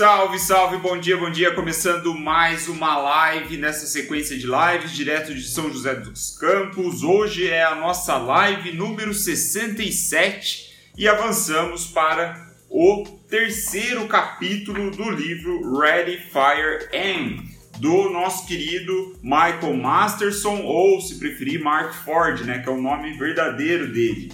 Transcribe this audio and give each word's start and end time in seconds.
Salve, 0.00 0.38
salve, 0.38 0.78
bom 0.78 0.98
dia, 0.98 1.14
bom 1.18 1.30
dia. 1.30 1.54
Começando 1.54 2.14
mais 2.14 2.68
uma 2.68 2.96
live 2.96 3.58
nessa 3.58 3.86
sequência 3.86 4.34
de 4.34 4.46
lives 4.46 4.92
direto 4.92 5.34
de 5.34 5.42
São 5.42 5.70
José 5.70 5.94
dos 5.94 6.38
Campos. 6.38 7.02
Hoje 7.02 7.46
é 7.46 7.62
a 7.62 7.74
nossa 7.74 8.16
live 8.16 8.72
número 8.72 9.12
67 9.12 10.92
e 10.96 11.06
avançamos 11.06 11.84
para 11.84 12.50
o 12.70 13.04
terceiro 13.28 14.06
capítulo 14.06 14.90
do 14.90 15.10
livro 15.10 15.78
Ready 15.78 16.16
Fire 16.32 16.88
Aim 16.94 17.50
do 17.78 18.08
nosso 18.08 18.46
querido 18.46 19.18
Michael 19.22 19.74
Masterson 19.74 20.62
ou 20.62 20.98
se 21.02 21.18
preferir 21.18 21.62
Mark 21.62 21.92
Ford, 21.92 22.40
né, 22.46 22.60
que 22.60 22.70
é 22.70 22.72
o 22.72 22.80
nome 22.80 23.18
verdadeiro 23.18 23.92
dele. 23.92 24.32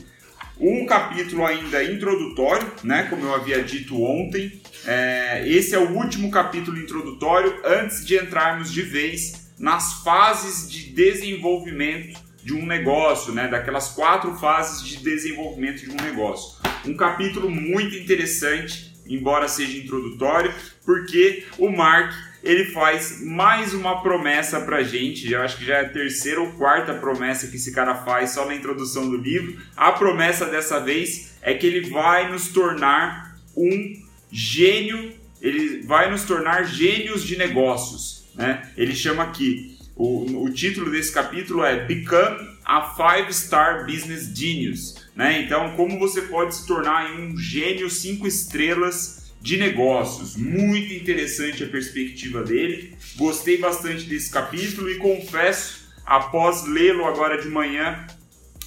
Um 0.58 0.86
capítulo 0.86 1.44
ainda 1.44 1.84
introdutório, 1.84 2.72
né, 2.82 3.04
como 3.10 3.26
eu 3.26 3.34
havia 3.34 3.62
dito 3.62 4.02
ontem, 4.02 4.60
é, 4.86 5.46
esse 5.46 5.74
é 5.74 5.78
o 5.78 5.90
último 5.90 6.30
capítulo 6.30 6.78
introdutório 6.78 7.60
antes 7.62 8.06
de 8.06 8.16
entrarmos 8.16 8.72
de 8.72 8.80
vez 8.80 9.50
nas 9.58 10.02
fases 10.02 10.70
de 10.70 10.90
desenvolvimento 10.90 12.18
de 12.42 12.54
um 12.54 12.64
negócio, 12.64 13.32
né? 13.32 13.48
Daquelas 13.48 13.88
quatro 13.88 14.34
fases 14.36 14.86
de 14.86 14.98
desenvolvimento 14.98 15.80
de 15.80 15.90
um 15.90 15.96
negócio. 15.96 16.58
Um 16.86 16.94
capítulo 16.94 17.50
muito 17.50 17.96
interessante, 17.96 18.94
embora 19.06 19.48
seja 19.48 19.76
introdutório, 19.76 20.54
porque 20.84 21.44
o 21.58 21.68
Mark 21.68 22.14
ele 22.46 22.66
faz 22.66 23.20
mais 23.20 23.74
uma 23.74 24.00
promessa 24.02 24.60
pra 24.60 24.84
gente. 24.84 25.30
Eu 25.30 25.42
acho 25.42 25.56
que 25.58 25.64
já 25.64 25.78
é 25.78 25.80
a 25.80 25.88
terceira 25.88 26.40
ou 26.40 26.52
quarta 26.52 26.94
promessa 26.94 27.48
que 27.48 27.56
esse 27.56 27.72
cara 27.72 27.96
faz 27.96 28.30
só 28.30 28.46
na 28.46 28.54
introdução 28.54 29.10
do 29.10 29.16
livro. 29.16 29.60
A 29.76 29.90
promessa 29.90 30.46
dessa 30.46 30.78
vez 30.78 31.34
é 31.42 31.54
que 31.54 31.66
ele 31.66 31.90
vai 31.90 32.30
nos 32.30 32.48
tornar 32.48 33.36
um 33.56 34.00
gênio, 34.30 35.12
ele 35.42 35.82
vai 35.82 36.08
nos 36.08 36.22
tornar 36.22 36.62
gênios 36.64 37.24
de 37.24 37.36
negócios. 37.36 38.28
Né? 38.36 38.70
Ele 38.76 38.94
chama 38.94 39.24
aqui, 39.24 39.76
o, 39.96 40.44
o 40.44 40.50
título 40.52 40.88
desse 40.88 41.12
capítulo 41.12 41.64
é 41.64 41.84
Become 41.84 42.56
a 42.64 42.94
Five 42.94 43.32
Star 43.34 43.86
Business 43.86 44.30
Genius. 44.32 45.04
Né? 45.16 45.42
Então, 45.42 45.74
como 45.74 45.98
você 45.98 46.22
pode 46.22 46.54
se 46.54 46.64
tornar 46.64 47.10
um 47.18 47.36
gênio 47.36 47.90
cinco 47.90 48.24
estrelas 48.24 49.25
de 49.40 49.56
negócios. 49.56 50.36
Muito 50.36 50.92
interessante 50.92 51.64
a 51.64 51.68
perspectiva 51.68 52.42
dele. 52.42 52.96
Gostei 53.16 53.58
bastante 53.58 54.04
desse 54.04 54.30
capítulo 54.30 54.90
e 54.90 54.96
confesso, 54.96 55.88
após 56.04 56.66
lê-lo 56.66 57.04
agora 57.04 57.40
de 57.40 57.48
manhã, 57.48 58.06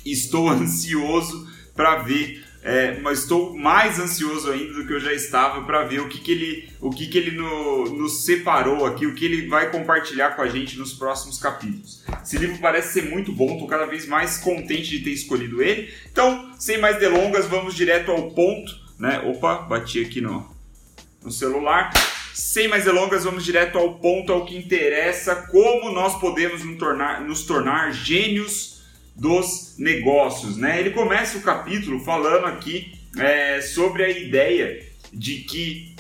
estou 0.06 0.48
ansioso 0.50 1.48
para 1.76 1.98
ver 1.98 2.44
é, 2.62 3.00
mas 3.00 3.20
estou 3.20 3.56
mais 3.56 4.00
ansioso 4.00 4.52
ainda 4.52 4.74
do 4.74 4.86
que 4.86 4.92
eu 4.92 5.00
já 5.00 5.14
estava 5.14 5.64
para 5.64 5.84
ver 5.86 6.02
o 6.02 6.10
que, 6.10 6.20
que 6.20 6.32
ele, 6.32 6.70
o 6.82 6.90
que, 6.90 7.08
que 7.08 7.18
ele 7.18 7.32
no, 7.32 7.86
nos 7.86 8.26
separou 8.26 8.86
aqui, 8.86 9.06
o 9.06 9.16
que 9.16 9.26
ele 9.26 9.48
vai 9.48 9.72
compartilhar 9.72 10.36
com 10.36 10.42
a 10.42 10.48
gente 10.48 10.78
nos 10.78 10.94
próximos 10.94 11.40
capítulos. 11.40 12.04
Esse 12.22 12.38
livro 12.38 12.58
parece 12.60 12.94
ser 12.94 13.10
muito 13.10 13.32
bom, 13.32 13.54
estou 13.54 13.68
cada 13.68 13.86
vez 13.86 14.06
mais 14.06 14.38
contente 14.38 14.90
de 14.90 15.00
ter 15.00 15.12
escolhido 15.12 15.62
ele. 15.62 15.94
Então, 16.12 16.52
sem 16.60 16.78
mais 16.78 17.00
delongas, 17.00 17.46
vamos 17.46 17.76
direto 17.76 18.12
ao 18.12 18.32
ponto. 18.32 18.78
Né? 19.00 19.20
Opa, 19.20 19.60
bati 19.62 20.02
aqui 20.02 20.20
no, 20.20 20.46
no 21.24 21.32
celular. 21.32 21.92
Sem 22.34 22.68
mais 22.68 22.86
delongas, 22.86 23.24
vamos 23.24 23.44
direto 23.44 23.78
ao 23.78 23.96
ponto, 23.96 24.32
ao 24.32 24.46
que 24.46 24.56
interessa, 24.56 25.36
como 25.36 25.92
nós 25.92 26.20
podemos 26.20 26.64
nos 26.64 26.78
tornar, 26.78 27.22
nos 27.22 27.44
tornar 27.44 27.92
gênios 27.92 28.82
dos 29.16 29.76
negócios. 29.78 30.56
Né? 30.58 30.80
Ele 30.80 30.92
começa 30.92 31.38
o 31.38 31.42
capítulo 31.42 32.00
falando 32.00 32.46
aqui 32.46 32.94
é, 33.18 33.62
sobre 33.62 34.04
a 34.04 34.10
ideia 34.10 34.88
de 35.12 35.40
que 35.40 35.96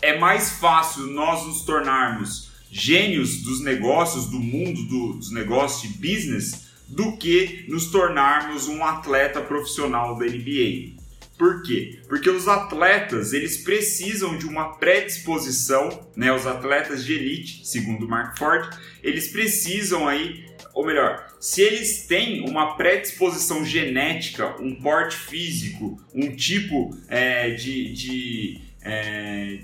é 0.00 0.18
mais 0.18 0.52
fácil 0.52 1.06
nós 1.08 1.46
nos 1.46 1.62
tornarmos 1.62 2.52
gênios 2.70 3.42
dos 3.42 3.60
negócios, 3.60 4.26
do 4.26 4.38
mundo 4.38 4.82
do, 4.84 5.12
dos 5.14 5.30
negócios 5.30 5.92
de 5.92 5.98
business, 5.98 6.64
do 6.88 7.16
que 7.16 7.64
nos 7.68 7.86
tornarmos 7.86 8.68
um 8.68 8.84
atleta 8.84 9.40
profissional 9.40 10.16
da 10.18 10.26
NBA. 10.26 11.03
Por 11.36 11.62
quê? 11.62 11.98
Porque 12.08 12.30
os 12.30 12.46
atletas 12.46 13.32
eles 13.32 13.56
precisam 13.56 14.38
de 14.38 14.46
uma 14.46 14.76
predisposição, 14.76 16.08
né? 16.16 16.32
Os 16.32 16.46
atletas 16.46 17.04
de 17.04 17.14
elite, 17.14 17.66
segundo 17.66 18.08
Mark 18.08 18.38
Ford, 18.38 18.68
eles 19.02 19.28
precisam 19.28 20.06
aí 20.06 20.44
ou 20.74 20.84
melhor, 20.84 21.28
se 21.38 21.62
eles 21.62 22.04
têm 22.06 22.48
uma 22.48 22.76
predisposição 22.76 23.64
genética, 23.64 24.60
um 24.60 24.74
porte 24.74 25.16
físico, 25.16 26.02
um 26.12 26.34
tipo 26.34 26.90
é, 27.08 27.50
de, 27.50 27.92
de 27.92 28.60
é, 28.82 29.60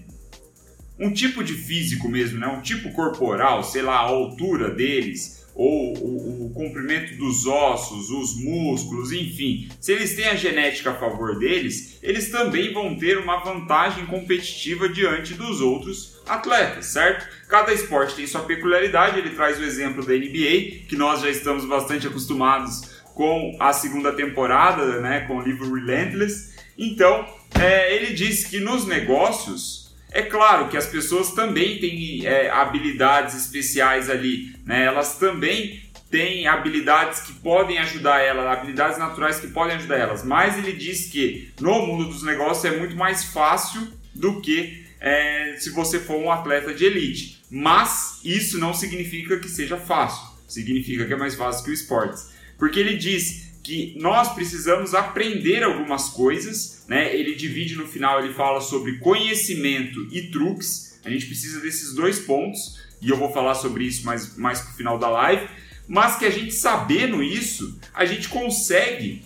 um 0.98 1.12
tipo 1.12 1.42
de 1.42 1.54
físico 1.54 2.08
mesmo, 2.08 2.38
né? 2.38 2.46
um 2.46 2.60
tipo 2.60 2.92
corporal, 2.92 3.64
sei 3.64 3.82
lá, 3.82 3.96
a 3.96 4.08
altura 4.08 4.70
deles, 4.70 5.46
ou 5.54 5.96
o, 5.96 6.46
o, 6.46 6.50
comprimento 6.50 7.16
dos 7.16 7.46
ossos, 7.46 8.10
os 8.10 8.42
músculos, 8.42 9.12
enfim, 9.12 9.68
se 9.80 9.92
eles 9.92 10.14
têm 10.14 10.26
a 10.26 10.34
genética 10.34 10.90
a 10.90 10.94
favor 10.94 11.38
deles, 11.38 11.98
eles 12.02 12.30
também 12.30 12.72
vão 12.72 12.96
ter 12.96 13.18
uma 13.18 13.38
vantagem 13.38 14.06
competitiva 14.06 14.88
diante 14.88 15.34
dos 15.34 15.60
outros 15.60 16.20
atletas, 16.26 16.86
certo? 16.86 17.26
Cada 17.48 17.72
esporte 17.72 18.14
tem 18.14 18.26
sua 18.26 18.42
peculiaridade, 18.42 19.18
ele 19.18 19.30
traz 19.30 19.58
o 19.58 19.64
exemplo 19.64 20.04
da 20.04 20.14
NBA, 20.14 20.86
que 20.88 20.96
nós 20.96 21.20
já 21.20 21.28
estamos 21.28 21.64
bastante 21.64 22.06
acostumados 22.06 23.00
com 23.14 23.56
a 23.58 23.72
segunda 23.72 24.12
temporada, 24.12 25.00
né, 25.00 25.20
com 25.26 25.36
o 25.36 25.42
livro 25.42 25.74
Relentless. 25.74 26.54
Então, 26.78 27.26
é, 27.60 27.94
ele 27.94 28.14
diz 28.14 28.44
que 28.44 28.60
nos 28.60 28.86
negócios, 28.86 29.79
é 30.12 30.22
claro 30.22 30.68
que 30.68 30.76
as 30.76 30.86
pessoas 30.86 31.32
também 31.32 31.78
têm 31.78 32.26
é, 32.26 32.50
habilidades 32.50 33.34
especiais 33.34 34.10
ali, 34.10 34.54
né? 34.64 34.84
Elas 34.84 35.16
também 35.18 35.80
têm 36.10 36.46
habilidades 36.46 37.20
que 37.20 37.32
podem 37.34 37.78
ajudar 37.78 38.20
elas, 38.20 38.44
habilidades 38.46 38.98
naturais 38.98 39.38
que 39.38 39.46
podem 39.48 39.76
ajudar 39.76 39.96
elas. 39.96 40.24
Mas 40.24 40.58
ele 40.58 40.72
diz 40.72 41.06
que 41.06 41.52
no 41.60 41.86
mundo 41.86 42.06
dos 42.06 42.24
negócios 42.24 42.64
é 42.64 42.76
muito 42.76 42.96
mais 42.96 43.24
fácil 43.24 43.86
do 44.14 44.40
que 44.40 44.84
é, 45.00 45.54
se 45.58 45.70
você 45.70 46.00
for 46.00 46.16
um 46.16 46.30
atleta 46.30 46.74
de 46.74 46.84
elite. 46.84 47.40
Mas 47.48 48.20
isso 48.24 48.58
não 48.58 48.74
significa 48.74 49.38
que 49.38 49.48
seja 49.48 49.76
fácil, 49.76 50.28
significa 50.48 51.04
que 51.06 51.12
é 51.12 51.16
mais 51.16 51.36
fácil 51.36 51.64
que 51.64 51.70
o 51.70 51.74
esporte. 51.74 52.20
Porque 52.58 52.78
ele 52.78 52.96
diz 52.96 53.49
que 53.62 53.94
nós 53.98 54.34
precisamos 54.34 54.94
aprender 54.94 55.62
algumas 55.62 56.08
coisas, 56.08 56.84
né? 56.88 57.14
Ele 57.14 57.34
divide 57.34 57.76
no 57.76 57.86
final, 57.86 58.22
ele 58.22 58.34
fala 58.34 58.60
sobre 58.60 58.98
conhecimento 58.98 60.08
e 60.10 60.30
truques. 60.30 60.98
A 61.04 61.10
gente 61.10 61.26
precisa 61.26 61.60
desses 61.60 61.94
dois 61.94 62.18
pontos 62.18 62.80
e 63.00 63.08
eu 63.10 63.16
vou 63.16 63.32
falar 63.32 63.54
sobre 63.54 63.84
isso 63.84 64.04
mais 64.04 64.36
mais 64.36 64.60
pro 64.60 64.74
final 64.74 64.98
da 64.98 65.08
live. 65.08 65.48
Mas 65.86 66.16
que 66.16 66.24
a 66.24 66.30
gente 66.30 66.54
sabendo 66.54 67.22
isso, 67.22 67.78
a 67.92 68.04
gente 68.04 68.28
consegue 68.28 69.22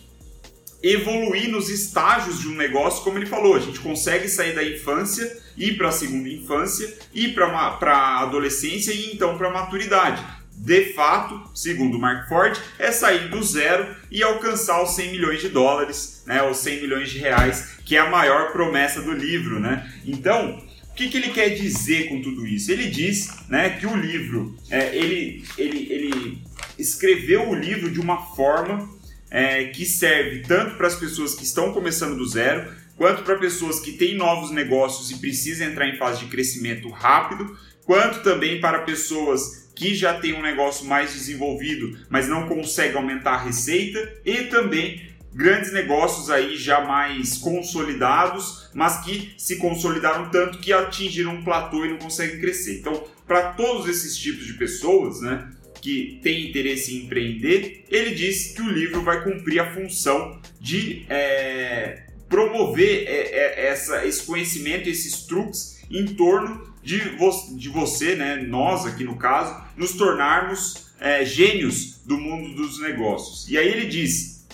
evoluir 0.82 1.48
nos 1.48 1.70
estágios 1.70 2.40
de 2.40 2.48
um 2.48 2.54
negócio, 2.54 3.02
como 3.02 3.16
ele 3.16 3.26
falou, 3.26 3.54
a 3.54 3.58
gente 3.58 3.80
consegue 3.80 4.28
sair 4.28 4.54
da 4.54 4.62
infância, 4.62 5.42
ir 5.56 5.78
para 5.78 5.88
a 5.88 5.92
segunda 5.92 6.28
infância, 6.28 6.94
ir 7.14 7.34
para 7.34 7.46
a 7.46 8.20
adolescência 8.20 8.92
e 8.92 9.14
então 9.14 9.38
para 9.38 9.48
a 9.48 9.52
maturidade. 9.52 10.22
De 10.56 10.92
fato, 10.94 11.50
segundo 11.54 11.98
Mark 11.98 12.28
Ford, 12.28 12.56
é 12.78 12.90
sair 12.90 13.28
do 13.28 13.42
zero 13.42 13.94
e 14.10 14.22
alcançar 14.22 14.82
os 14.82 14.94
100 14.94 15.12
milhões 15.12 15.40
de 15.40 15.48
dólares, 15.48 16.22
né, 16.26 16.42
os 16.42 16.58
100 16.58 16.80
milhões 16.80 17.10
de 17.10 17.18
reais, 17.18 17.76
que 17.84 17.96
é 17.96 18.00
a 18.00 18.08
maior 18.08 18.52
promessa 18.52 19.02
do 19.02 19.12
livro. 19.12 19.60
Né? 19.60 19.92
Então, 20.06 20.62
o 20.90 20.94
que, 20.94 21.08
que, 21.08 21.18
ele 21.18 21.30
quer 21.30 21.50
dizer 21.50 22.08
com 22.08 22.22
tudo 22.22 22.46
isso? 22.46 22.70
Ele 22.70 22.88
diz 22.88 23.28
né, 23.48 23.70
que 23.70 23.86
o 23.86 23.96
livro, 23.96 24.56
é, 24.70 24.96
ele, 24.96 25.44
ele, 25.58 25.92
ele 25.92 26.42
escreveu 26.78 27.48
o 27.48 27.54
livro 27.54 27.90
de 27.90 28.00
uma 28.00 28.34
forma 28.34 28.88
é, 29.30 29.64
que 29.64 29.84
serve 29.84 30.42
tanto 30.42 30.76
para 30.76 30.86
as 30.86 30.94
pessoas 30.94 31.34
que 31.34 31.42
estão 31.42 31.72
começando 31.72 32.16
do 32.16 32.26
zero, 32.26 32.72
quanto 32.96 33.22
para 33.22 33.36
pessoas 33.36 33.80
que 33.80 33.92
têm 33.92 34.16
novos 34.16 34.52
negócios 34.52 35.10
e 35.10 35.18
precisam 35.18 35.66
entrar 35.66 35.88
em 35.88 35.98
fase 35.98 36.20
de 36.20 36.26
crescimento 36.26 36.88
rápido, 36.88 37.58
quanto 37.84 38.22
também 38.22 38.60
para 38.60 38.82
pessoas 38.82 39.63
que 39.74 39.94
já 39.94 40.14
têm 40.14 40.34
um 40.34 40.42
negócio 40.42 40.86
mais 40.86 41.12
desenvolvido, 41.12 41.98
mas 42.08 42.28
não 42.28 42.48
conseguem 42.48 42.96
aumentar 42.96 43.34
a 43.34 43.44
receita, 43.44 44.20
e 44.24 44.44
também 44.44 45.14
grandes 45.34 45.72
negócios 45.72 46.30
aí 46.30 46.56
já 46.56 46.80
mais 46.80 47.36
consolidados, 47.38 48.70
mas 48.72 49.04
que 49.04 49.34
se 49.36 49.56
consolidaram 49.56 50.30
tanto 50.30 50.58
que 50.58 50.72
atingiram 50.72 51.34
um 51.34 51.42
platô 51.42 51.84
e 51.84 51.88
não 51.88 51.98
conseguem 51.98 52.38
crescer. 52.38 52.78
Então, 52.78 53.04
para 53.26 53.52
todos 53.52 53.88
esses 53.88 54.16
tipos 54.16 54.46
de 54.46 54.54
pessoas, 54.54 55.20
né, 55.20 55.50
que 55.80 56.20
tem 56.22 56.48
interesse 56.48 56.94
em 56.94 57.04
empreender, 57.04 57.84
ele 57.90 58.14
diz 58.14 58.52
que 58.52 58.62
o 58.62 58.70
livro 58.70 59.02
vai 59.02 59.22
cumprir 59.24 59.60
a 59.60 59.74
função 59.74 60.40
de 60.60 61.04
é, 61.10 62.04
promover 62.28 63.06
é, 63.06 63.66
é, 63.66 63.66
essa, 63.66 64.06
esse 64.06 64.24
conhecimento, 64.24 64.88
esses 64.88 65.26
truques 65.26 65.82
em 65.90 66.06
torno 66.06 66.72
de, 66.82 66.98
vo 67.16 67.30
de 67.56 67.68
você, 67.68 68.14
né, 68.14 68.36
nós 68.36 68.86
aqui 68.86 69.04
no 69.04 69.16
caso, 69.16 69.63
nos 69.76 69.92
tornarmos 69.92 70.86
é, 71.00 71.24
gênios 71.24 72.02
do 72.04 72.18
mundo 72.18 72.54
dos 72.54 72.80
negócios. 72.80 73.48
E 73.48 73.58
aí 73.58 73.68
ele 73.68 73.86
diz 73.86 74.46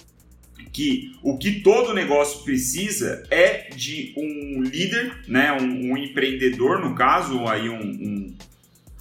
que 0.73 1.17
o 1.23 1.37
que 1.37 1.61
todo 1.61 1.93
negócio 1.93 2.45
precisa 2.45 3.25
é 3.31 3.71
de 3.71 4.15
um 4.17 4.63
líder, 4.63 5.25
né, 5.27 5.53
um, 5.53 5.93
um 5.93 5.97
empreendedor, 5.97 6.81
no 6.81 6.95
caso, 6.95 7.47
aí 7.47 7.69
um, 7.69 7.81
um, 7.81 8.37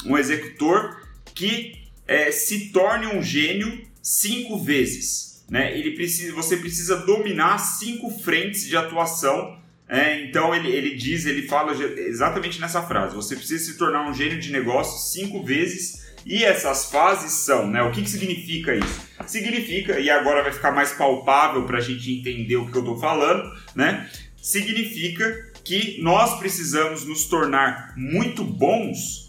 um 0.06 0.18
executor, 0.18 1.08
que 1.34 1.80
é, 2.08 2.32
se 2.32 2.70
torne 2.70 3.08
um 3.08 3.22
gênio 3.22 3.88
cinco 4.02 4.58
vezes. 4.58 5.46
Né? 5.50 5.78
Ele 5.78 5.92
precisa, 5.92 6.34
você 6.34 6.58
precisa 6.58 6.98
dominar 6.98 7.58
cinco 7.60 8.10
frentes 8.10 8.66
de 8.66 8.76
atuação. 8.76 9.58
É, 9.88 10.24
então 10.24 10.54
ele, 10.54 10.70
ele 10.70 10.96
diz, 10.96 11.26
ele 11.26 11.48
fala 11.48 11.74
exatamente 11.74 12.60
nessa 12.60 12.82
frase: 12.84 13.16
você 13.16 13.36
precisa 13.36 13.64
se 13.64 13.78
tornar 13.78 14.10
um 14.10 14.14
gênio 14.14 14.40
de 14.40 14.52
negócio 14.52 15.12
cinco 15.12 15.44
vezes. 15.44 15.99
E 16.26 16.44
essas 16.44 16.92
fases 16.92 17.32
são, 17.32 17.68
né? 17.68 17.82
O 17.82 17.92
que, 17.92 18.02
que 18.02 18.10
significa 18.10 18.76
isso? 18.76 19.02
Significa, 19.26 20.00
e 20.00 20.10
agora 20.10 20.44
vai 20.44 20.52
ficar 20.52 20.72
mais 20.72 20.92
palpável 20.92 21.64
para 21.66 21.78
a 21.78 21.82
gente 21.82 22.12
entender 22.12 22.58
o 22.58 22.70
que 22.70 22.78
eu 22.78 22.82
estou 22.82 23.00
falando, 23.00 23.52
né? 23.76 24.10
Significa 24.42 25.52
que 25.64 26.02
nós 26.02 26.40
precisamos 26.40 27.06
nos 27.06 27.26
tornar 27.26 27.94
muito 27.96 28.44
bons 28.44 29.28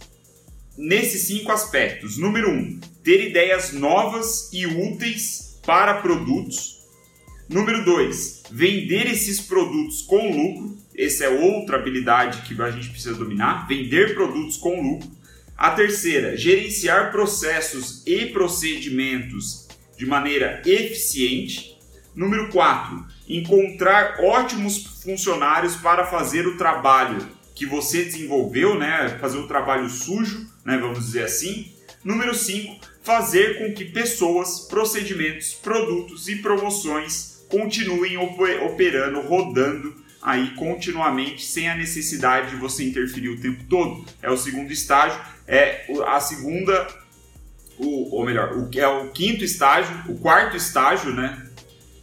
nesses 0.76 1.26
cinco 1.26 1.52
aspectos. 1.52 2.16
Número 2.16 2.50
um, 2.50 2.80
ter 3.02 3.28
ideias 3.28 3.72
novas 3.72 4.50
e 4.52 4.66
úteis 4.66 5.60
para 5.66 5.94
produtos. 5.94 6.80
Número 7.48 7.84
dois, 7.84 8.42
vender 8.50 9.06
esses 9.08 9.40
produtos 9.40 10.02
com 10.02 10.30
lucro. 10.30 10.78
Essa 10.96 11.24
é 11.24 11.28
outra 11.28 11.76
habilidade 11.76 12.42
que 12.42 12.60
a 12.60 12.70
gente 12.70 12.90
precisa 12.90 13.14
dominar: 13.14 13.66
vender 13.66 14.14
produtos 14.14 14.56
com 14.56 14.80
lucro. 14.80 15.19
A 15.60 15.72
terceira, 15.72 16.38
gerenciar 16.38 17.10
processos 17.10 18.02
e 18.06 18.24
procedimentos 18.24 19.68
de 19.94 20.06
maneira 20.06 20.62
eficiente. 20.64 21.78
Número 22.16 22.48
4, 22.48 23.04
encontrar 23.28 24.20
ótimos 24.20 25.02
funcionários 25.04 25.76
para 25.76 26.06
fazer 26.06 26.46
o 26.46 26.56
trabalho 26.56 27.28
que 27.54 27.66
você 27.66 28.04
desenvolveu, 28.04 28.78
né? 28.78 29.18
Fazer 29.20 29.36
o 29.36 29.46
trabalho 29.46 29.90
sujo 29.90 30.48
né, 30.64 30.78
vamos 30.78 31.00
dizer 31.00 31.24
assim. 31.24 31.70
Número 32.02 32.34
5, 32.34 32.80
fazer 33.02 33.58
com 33.58 33.74
que 33.74 33.84
pessoas, 33.84 34.60
procedimentos, 34.60 35.52
produtos 35.52 36.26
e 36.26 36.36
promoções 36.36 37.44
continuem 37.50 38.16
operando, 38.16 39.20
rodando 39.20 39.94
aí 40.22 40.54
continuamente, 40.54 41.44
sem 41.44 41.68
a 41.68 41.74
necessidade 41.74 42.50
de 42.50 42.56
você 42.56 42.84
interferir 42.84 43.30
o 43.30 43.40
tempo 43.40 43.64
todo. 43.64 44.04
É 44.22 44.30
o 44.30 44.36
segundo 44.36 44.72
estágio. 44.72 45.20
É 45.46 45.86
a 46.06 46.20
segunda, 46.20 46.86
o, 47.78 48.14
ou 48.14 48.24
melhor, 48.24 48.52
o, 48.52 48.70
é 48.78 48.86
o 48.86 49.08
quinto 49.08 49.44
estágio, 49.44 49.96
o 50.08 50.18
quarto 50.18 50.56
estágio, 50.56 51.12
né? 51.12 51.46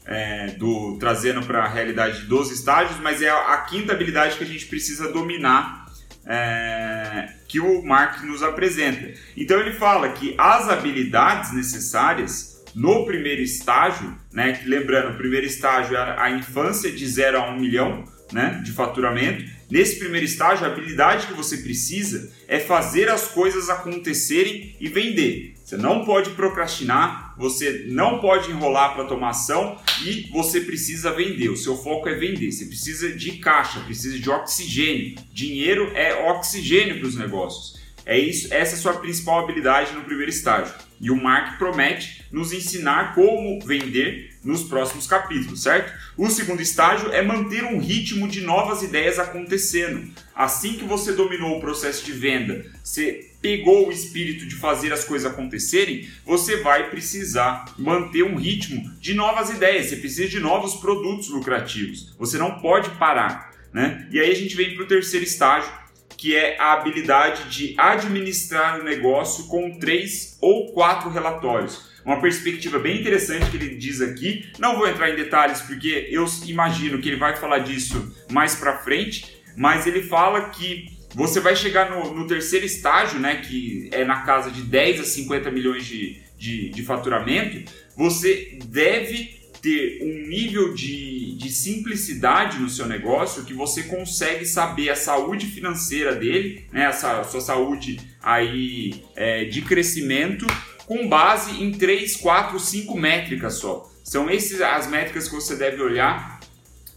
É, 0.06 0.48
do 0.52 0.98
trazendo 0.98 1.46
para 1.46 1.66
a 1.66 1.68
realidade 1.68 2.22
dos 2.28 2.50
estágios, 2.50 2.98
mas 3.02 3.22
é 3.22 3.30
a, 3.30 3.58
quinta 3.70 3.92
habilidade 3.92 4.38
que 4.38 4.44
a 4.46 4.48
gente 4.48 4.66
precisa 4.66 5.12
dominar 5.12 5.86
é, 6.26 7.34
que 7.46 7.60
o 7.60 7.82
Marx 7.84 8.24
nos 8.24 8.42
apresenta. 8.42 9.14
Então 9.36 9.60
ele 9.60 9.74
fala 9.74 10.10
que 10.14 10.34
as 10.38 10.70
habilidades 10.70 11.54
necessárias 11.54 12.57
no 12.78 13.08
primeiro 13.08 13.42
estágio, 13.42 14.16
né, 14.32 14.62
lembrando, 14.64 15.16
o 15.16 15.18
primeiro 15.18 15.48
estágio 15.48 15.98
é 15.98 16.16
a 16.20 16.30
infância 16.30 16.92
de 16.92 17.08
0 17.08 17.40
a 17.40 17.50
1 17.50 17.56
um 17.56 17.60
milhão 17.60 18.04
né, 18.32 18.62
de 18.64 18.72
faturamento. 18.72 19.44
Nesse 19.68 19.98
primeiro 19.98 20.28
estágio, 20.28 20.64
a 20.64 20.70
habilidade 20.70 21.26
que 21.26 21.34
você 21.34 21.58
precisa 21.58 22.32
é 22.48 22.60
fazer 22.60 23.10
as 23.10 23.30
coisas 23.30 23.68
acontecerem 23.68 24.76
e 24.80 24.88
vender. 24.88 25.56
Você 25.66 25.76
não 25.76 26.06
pode 26.06 26.30
procrastinar, 26.30 27.34
você 27.36 27.88
não 27.90 28.20
pode 28.20 28.52
enrolar 28.52 28.94
para 28.94 29.06
tomar 29.06 29.30
ação 29.30 29.78
e 30.06 30.30
você 30.32 30.62
precisa 30.62 31.12
vender. 31.12 31.50
O 31.50 31.58
seu 31.58 31.76
foco 31.76 32.08
é 32.08 32.14
vender. 32.14 32.52
Você 32.52 32.66
precisa 32.66 33.12
de 33.12 33.40
caixa, 33.40 33.80
precisa 33.80 34.20
de 34.20 34.30
oxigênio. 34.30 35.16
Dinheiro 35.34 35.92
é 35.96 36.30
oxigênio 36.30 37.00
para 37.00 37.08
os 37.08 37.16
negócios. 37.16 37.77
É 38.08 38.18
isso, 38.18 38.54
essa 38.54 38.74
é 38.74 38.78
a 38.78 38.82
sua 38.82 38.94
principal 38.94 39.44
habilidade 39.44 39.92
no 39.92 40.02
primeiro 40.02 40.32
estágio. 40.32 40.74
E 41.00 41.12
o 41.12 41.22
Mark 41.22 41.58
promete 41.58 42.24
nos 42.32 42.54
ensinar 42.54 43.14
como 43.14 43.60
vender 43.60 44.34
nos 44.46 44.64
próximos 44.64 45.06
capítulos, 45.06 45.64
certo? 45.64 45.94
O 46.16 46.30
segundo 46.30 46.62
estágio 46.62 47.12
é 47.12 47.22
manter 47.22 47.66
um 47.66 47.80
ritmo 47.80 48.30
de 48.30 48.40
novas 48.40 48.82
ideias 48.82 49.20
acontecendo. 49.20 50.10
Assim 50.34 50.76
que 50.76 50.86
você 50.86 51.12
dominou 51.12 51.58
o 51.58 51.60
processo 51.60 52.06
de 52.06 52.14
venda, 52.14 52.66
você 52.82 53.30
pegou 53.42 53.90
o 53.90 53.92
espírito 53.92 54.48
de 54.48 54.56
fazer 54.56 54.94
as 54.94 55.04
coisas 55.04 55.30
acontecerem, 55.30 56.08
você 56.26 56.62
vai 56.62 56.90
precisar 56.90 57.76
manter 57.78 58.24
um 58.24 58.38
ritmo 58.38 58.90
de 59.02 59.14
novas 59.14 59.50
ideias. 59.50 59.88
Você 59.88 59.98
precisa 59.98 60.30
de 60.30 60.40
novos 60.40 60.76
produtos 60.76 61.28
lucrativos. 61.28 62.16
Você 62.18 62.38
não 62.38 62.62
pode 62.62 62.90
parar, 62.92 63.52
né? 63.74 64.08
E 64.12 64.18
aí 64.18 64.32
a 64.32 64.36
gente 64.36 64.56
vem 64.56 64.76
para 64.76 64.86
o 64.86 64.88
terceiro 64.88 65.26
estágio, 65.26 65.70
que 66.18 66.36
é 66.36 66.58
a 66.60 66.74
habilidade 66.74 67.50
de 67.50 67.76
administrar 67.78 68.80
o 68.80 68.84
negócio 68.84 69.46
com 69.48 69.78
três 69.78 70.38
ou 70.42 70.74
quatro 70.74 71.10
relatórios 71.10 71.88
uma 72.08 72.22
perspectiva 72.22 72.80
bem 72.80 73.02
interessante 73.02 73.52
que 73.52 73.58
ele 73.58 73.76
diz 73.76 74.00
aqui. 74.00 74.50
Não 74.58 74.78
vou 74.78 74.88
entrar 74.88 75.10
em 75.10 75.16
detalhes 75.18 75.60
porque 75.60 76.08
eu 76.10 76.26
imagino 76.46 77.00
que 77.00 77.10
ele 77.10 77.18
vai 77.18 77.36
falar 77.36 77.60
disso 77.60 78.16
mais 78.32 78.56
para 78.56 78.78
frente, 78.78 79.44
mas 79.58 79.86
ele 79.86 80.04
fala 80.04 80.50
que 80.50 80.98
você 81.14 81.42
vai 81.42 81.54
chegar 81.54 81.92
no, 81.92 82.14
no, 82.14 82.26
terceiro 82.26 82.66
estágio, 82.66 83.20
né, 83.20 83.38
que 83.38 83.90
é 83.92 84.06
na 84.06 84.22
casa 84.22 84.50
de 84.50 84.62
10 84.62 85.02
a 85.02 85.04
50 85.04 85.52
milhões 85.52 85.86
de, 85.86 86.22
de, 86.38 86.70
de 86.70 86.84
faturamento, 86.84 87.70
você 87.96 88.58
deve 88.66 89.37
ter 89.68 90.00
um 90.02 90.30
nível 90.30 90.74
de, 90.74 91.36
de 91.36 91.52
simplicidade 91.52 92.58
no 92.58 92.70
seu 92.70 92.88
negócio 92.88 93.44
que 93.44 93.54
você 93.54 93.84
consegue 93.84 94.46
saber 94.46 94.90
a 94.90 94.96
saúde 94.96 95.46
financeira 95.46 96.16
dele, 96.16 96.66
né, 96.72 96.86
a 96.86 97.24
sua 97.26 97.42
saúde 97.42 98.00
aí 98.24 99.04
é, 99.14 99.44
de 99.44 99.62
crescimento 99.62 100.48
com 100.86 101.10
base 101.10 101.62
em 101.62 101.74
3, 101.74 102.16
4, 102.16 102.58
5 102.58 102.98
métricas 102.98 103.56
só. 103.56 103.92
São 104.06 104.30
essas 104.30 104.62
as 104.62 104.88
métricas 104.88 105.28
que 105.28 105.36
você 105.36 105.54
deve 105.58 105.82
olhar 105.82 106.40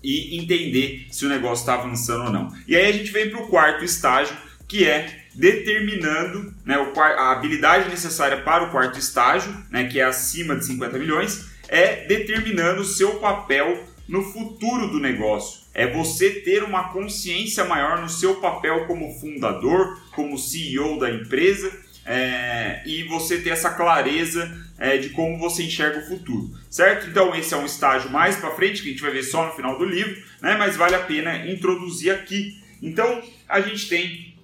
e 0.00 0.38
entender 0.38 1.08
se 1.10 1.26
o 1.26 1.28
negócio 1.28 1.62
está 1.62 1.74
avançando 1.74 2.26
ou 2.26 2.30
não. 2.30 2.54
E 2.68 2.76
aí 2.76 2.86
a 2.86 2.92
gente 2.92 3.10
vem 3.10 3.30
para 3.30 3.42
o 3.42 3.48
quarto 3.48 3.84
estágio, 3.84 4.36
que 4.68 4.84
é 4.84 5.24
determinando 5.34 6.54
né, 6.64 6.76
a 6.96 7.32
habilidade 7.32 7.88
necessária 7.88 8.42
para 8.42 8.62
o 8.62 8.70
quarto 8.70 8.96
estágio, 8.96 9.52
né, 9.70 9.88
que 9.88 9.98
é 9.98 10.04
acima 10.04 10.54
de 10.54 10.64
50 10.66 10.98
milhões, 10.98 11.49
é 11.70 12.04
determinando 12.04 12.82
o 12.82 12.84
seu 12.84 13.20
papel 13.20 13.84
no 14.08 14.24
futuro 14.24 14.88
do 14.88 14.98
negócio. 14.98 15.60
É 15.72 15.86
você 15.86 16.40
ter 16.40 16.64
uma 16.64 16.92
consciência 16.92 17.64
maior 17.64 18.02
no 18.02 18.08
seu 18.08 18.40
papel 18.40 18.86
como 18.86 19.14
fundador, 19.20 20.02
como 20.12 20.36
CEO 20.36 20.98
da 20.98 21.08
empresa 21.08 21.72
é, 22.04 22.82
e 22.84 23.04
você 23.04 23.38
ter 23.38 23.50
essa 23.50 23.70
clareza 23.70 24.52
é, 24.78 24.96
de 24.96 25.10
como 25.10 25.38
você 25.38 25.62
enxerga 25.62 26.00
o 26.00 26.06
futuro, 26.08 26.50
certo? 26.68 27.08
Então 27.08 27.32
esse 27.36 27.54
é 27.54 27.56
um 27.56 27.66
estágio 27.66 28.10
mais 28.10 28.36
para 28.36 28.50
frente 28.50 28.82
que 28.82 28.88
a 28.88 28.90
gente 28.90 29.02
vai 29.02 29.12
ver 29.12 29.22
só 29.22 29.46
no 29.46 29.52
final 29.52 29.78
do 29.78 29.84
livro, 29.84 30.20
né? 30.42 30.56
Mas 30.56 30.76
vale 30.76 30.96
a 30.96 31.00
pena 31.04 31.46
introduzir 31.46 32.10
aqui. 32.10 32.60
Então 32.82 33.22
a 33.48 33.60
gente 33.60 33.88
tem 33.88 34.36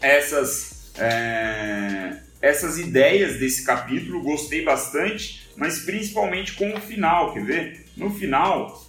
essas 0.00 0.94
é, 0.96 2.20
essas 2.40 2.78
ideias 2.78 3.38
desse 3.38 3.64
capítulo, 3.64 4.22
gostei 4.22 4.62
bastante, 4.62 5.43
mas 5.56 5.80
principalmente 5.80 6.52
com 6.54 6.72
o 6.72 6.80
final, 6.80 7.32
quer 7.32 7.44
ver? 7.44 7.86
No 7.96 8.12
final 8.14 8.84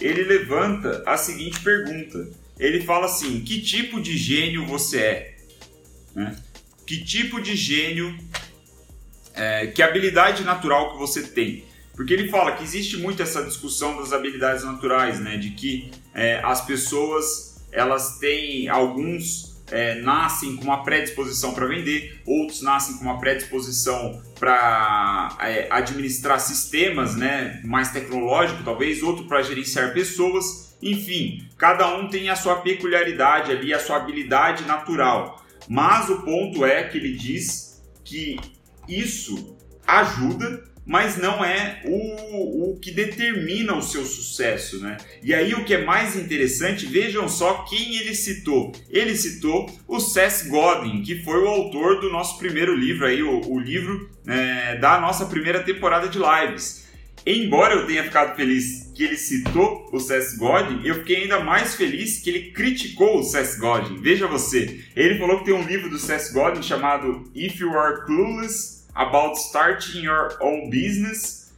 ele 0.00 0.24
levanta 0.24 1.02
a 1.06 1.16
seguinte 1.16 1.60
pergunta. 1.60 2.28
Ele 2.58 2.82
fala 2.82 3.06
assim: 3.06 3.40
que 3.40 3.60
tipo 3.60 4.00
de 4.00 4.16
gênio 4.16 4.66
você 4.66 4.98
é? 4.98 5.34
Né? 6.14 6.36
que 6.86 7.02
tipo 7.02 7.40
de 7.40 7.56
gênio, 7.56 8.16
é, 9.34 9.66
que 9.68 9.82
habilidade 9.82 10.44
natural 10.44 10.92
que 10.92 10.98
você 10.98 11.22
tem. 11.22 11.64
Porque 11.94 12.12
ele 12.12 12.28
fala 12.28 12.52
que 12.52 12.62
existe 12.62 12.96
muito 12.96 13.22
essa 13.22 13.42
discussão 13.42 13.96
das 13.96 14.12
habilidades 14.12 14.64
naturais, 14.64 15.20
né? 15.20 15.36
De 15.36 15.50
que 15.50 15.90
é, 16.12 16.40
as 16.42 16.64
pessoas 16.64 17.62
elas 17.70 18.18
têm 18.18 18.68
alguns 18.68 19.53
é, 19.74 19.96
nascem 19.96 20.54
com 20.54 20.62
uma 20.62 20.84
predisposição 20.84 21.52
para 21.52 21.66
vender, 21.66 22.22
outros 22.24 22.62
nascem 22.62 22.96
com 22.96 23.04
uma 23.04 23.18
predisposição 23.18 24.22
para 24.38 25.36
é, 25.40 25.66
administrar 25.68 26.38
sistemas, 26.38 27.16
né? 27.16 27.60
Mais 27.64 27.90
tecnológico, 27.90 28.62
talvez, 28.62 29.02
outro 29.02 29.24
para 29.24 29.42
gerenciar 29.42 29.92
pessoas. 29.92 30.76
Enfim, 30.80 31.48
cada 31.58 31.88
um 31.96 32.08
tem 32.08 32.30
a 32.30 32.36
sua 32.36 32.56
peculiaridade 32.56 33.50
ali, 33.50 33.74
a 33.74 33.80
sua 33.80 33.96
habilidade 33.96 34.64
natural. 34.64 35.44
Mas 35.68 36.08
o 36.08 36.22
ponto 36.22 36.64
é 36.64 36.84
que 36.84 36.96
ele 36.96 37.16
diz 37.16 37.82
que 38.04 38.38
isso 38.88 39.56
ajuda, 39.84 40.62
mas 40.86 41.16
não 41.16 41.44
é 41.44 41.80
o, 41.84 42.72
o 42.72 42.78
que 42.78 42.90
determina 42.90 43.74
o 43.74 43.82
seu 43.82 44.04
sucesso, 44.04 44.80
né? 44.80 44.96
E 45.22 45.32
aí 45.32 45.54
o 45.54 45.64
que 45.64 45.74
é 45.74 45.84
mais 45.84 46.16
interessante, 46.16 46.86
vejam 46.86 47.28
só 47.28 47.64
quem 47.68 47.96
ele 47.96 48.14
citou. 48.14 48.72
Ele 48.90 49.16
citou 49.16 49.70
o 49.88 49.98
Seth 49.98 50.46
Godin, 50.48 51.02
que 51.02 51.22
foi 51.22 51.42
o 51.42 51.48
autor 51.48 52.00
do 52.00 52.10
nosso 52.10 52.38
primeiro 52.38 52.74
livro 52.74 53.06
aí, 53.06 53.22
o, 53.22 53.40
o 53.50 53.58
livro 53.58 54.10
é, 54.26 54.76
da 54.76 55.00
nossa 55.00 55.26
primeira 55.26 55.62
temporada 55.62 56.08
de 56.08 56.18
lives. 56.18 56.84
Embora 57.26 57.74
eu 57.74 57.86
tenha 57.86 58.04
ficado 58.04 58.36
feliz 58.36 58.92
que 58.94 59.02
ele 59.02 59.16
citou 59.16 59.88
o 59.90 59.98
Seth 59.98 60.36
Godin, 60.36 60.82
eu 60.84 60.96
fiquei 60.96 61.22
ainda 61.22 61.40
mais 61.40 61.74
feliz 61.74 62.18
que 62.18 62.28
ele 62.28 62.50
criticou 62.52 63.18
o 63.18 63.22
Seth 63.22 63.56
Godin. 63.58 63.96
Veja 64.02 64.26
você, 64.26 64.84
ele 64.94 65.18
falou 65.18 65.38
que 65.38 65.46
tem 65.46 65.54
um 65.54 65.66
livro 65.66 65.88
do 65.88 65.98
Seth 65.98 66.32
Godin 66.34 66.62
chamado 66.62 67.24
If 67.34 67.58
You 67.58 67.78
Are 67.78 68.04
Clueless 68.04 68.73
About 68.94 69.38
Starting 69.38 70.04
Your 70.04 70.36
Own 70.40 70.70
Business. 70.70 71.52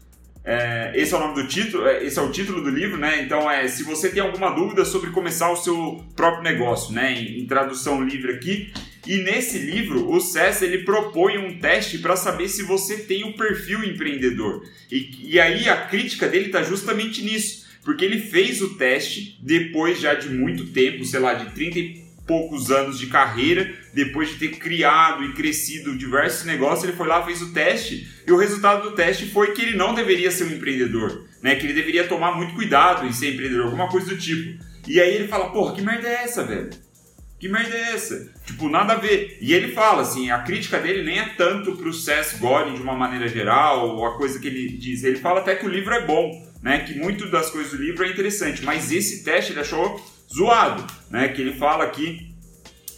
É, 0.45 0.93
esse 0.95 1.13
é 1.13 1.17
o 1.17 1.21
nome 1.21 1.43
do 1.43 1.49
título, 1.49 1.87
é, 1.89 2.05
esse 2.05 2.19
é 2.19 2.23
o 2.23 2.31
título 2.31 2.63
do 2.63 2.71
livro, 2.71 2.97
né? 2.97 3.21
Então 3.21 3.51
é 3.51 3.67
se 3.67 3.83
você 3.83 4.09
tem 4.09 4.23
alguma 4.23 4.51
dúvida 4.51 4.85
sobre 4.85 5.11
começar 5.11 5.51
o 5.51 5.57
seu 5.57 6.05
próprio 6.15 6.45
negócio, 6.45 6.95
né? 6.95 7.13
Em, 7.13 7.41
em 7.41 7.47
tradução 7.47 8.03
livre 8.03 8.33
aqui. 8.33 8.73
E 9.07 9.19
nesse 9.19 9.59
livro, 9.59 10.11
o 10.11 10.21
César 10.21 10.65
ele 10.65 10.85
propõe 10.85 11.39
um 11.39 11.59
teste 11.59 11.99
para 11.99 12.17
saber 12.17 12.49
se 12.49 12.63
você 12.63 12.99
tem 12.99 13.25
o 13.25 13.29
um 13.29 13.33
perfil 13.33 13.85
empreendedor. 13.85 14.63
E, 14.91 15.33
e 15.33 15.41
aí 15.41 15.69
a 15.69 15.77
crítica 15.87 16.29
dele 16.29 16.47
está 16.47 16.63
justamente 16.63 17.23
nisso, 17.23 17.67
porque 17.85 18.05
ele 18.05 18.21
fez 18.21 18.63
o 18.63 18.77
teste 18.77 19.39
depois 19.43 20.01
já 20.01 20.15
de 20.15 20.29
muito 20.29 20.67
tempo, 20.67 21.05
sei 21.05 21.21
lá, 21.21 21.35
de 21.35 21.53
30 21.55 21.79
e 21.79 22.06
poucos 22.27 22.71
anos 22.71 22.99
de 22.99 23.07
carreira, 23.07 23.73
depois 23.95 24.31
de 24.31 24.35
ter 24.37 24.57
criado 24.57 25.25
e 25.25 25.33
crescido 25.33 25.97
diversos 25.97 26.45
negócios, 26.45 26.85
ele 26.85 26.97
foi 26.97 27.07
lá, 27.07 27.25
fez 27.25 27.41
o 27.41 27.53
teste, 27.53 28.09
e 28.27 28.33
o 28.33 28.37
resultado 28.37 28.91
do 28.91 28.97
teste 28.97 29.27
foi 29.27 29.53
que 29.53 29.63
ele 29.63 29.77
não 29.77 29.95
deveria 29.95 30.31
ser 30.31 30.45
um 30.45 30.53
empreendedor, 30.53 31.27
né? 31.41 31.55
Que 31.55 31.67
ele 31.67 31.73
deveria 31.73 32.07
tomar 32.09 32.33
muito 32.33 32.55
cuidado 32.55 33.07
em 33.07 33.13
ser 33.13 33.35
empreendedor, 33.35 33.67
alguma 33.67 33.89
coisa 33.89 34.09
do 34.09 34.19
tipo. 34.19 34.63
E 34.87 35.01
aí 35.01 35.15
ele 35.15 35.29
fala, 35.29 35.51
porra, 35.51 35.75
que 35.75 35.83
merda 35.83 36.09
é 36.09 36.25
essa, 36.25 36.45
velho? 36.45 36.71
Que 37.39 37.49
merda 37.49 37.77
é 37.77 37.93
essa? 37.93 38.33
Tipo, 38.47 38.69
nada 38.69 38.95
a 38.95 38.97
ver. 38.97 39.39
E 39.41 39.53
ele 39.53 39.73
fala 39.73 40.03
assim, 40.03 40.31
a 40.31 40.39
crítica 40.39 40.79
dele 40.79 41.03
nem 41.03 41.19
é 41.19 41.29
tanto 41.37 41.77
pro 41.77 41.93
Seth 41.93 42.39
Godin 42.39 42.75
de 42.75 42.83
uma 42.83 42.95
maneira 42.95 43.29
geral, 43.29 43.97
ou 43.97 44.07
a 44.07 44.17
coisa 44.17 44.39
que 44.39 44.47
ele 44.47 44.69
diz. 44.69 45.05
Ele 45.05 45.17
fala 45.17 45.41
até 45.41 45.55
que 45.55 45.67
o 45.67 45.69
livro 45.69 45.93
é 45.93 46.05
bom, 46.05 46.31
né? 46.63 46.81
Que 46.81 46.99
muito 46.99 47.29
das 47.31 47.51
coisas 47.51 47.73
do 47.73 47.83
livro 47.83 48.05
é 48.05 48.11
interessante, 48.11 48.65
mas 48.65 48.91
esse 48.91 49.23
teste 49.23 49.53
ele 49.53 49.61
achou 49.61 50.01
zoado, 50.33 50.87
né? 51.11 51.29
Que 51.29 51.41
ele 51.41 51.55
fala 51.55 51.85
aqui, 51.85 52.35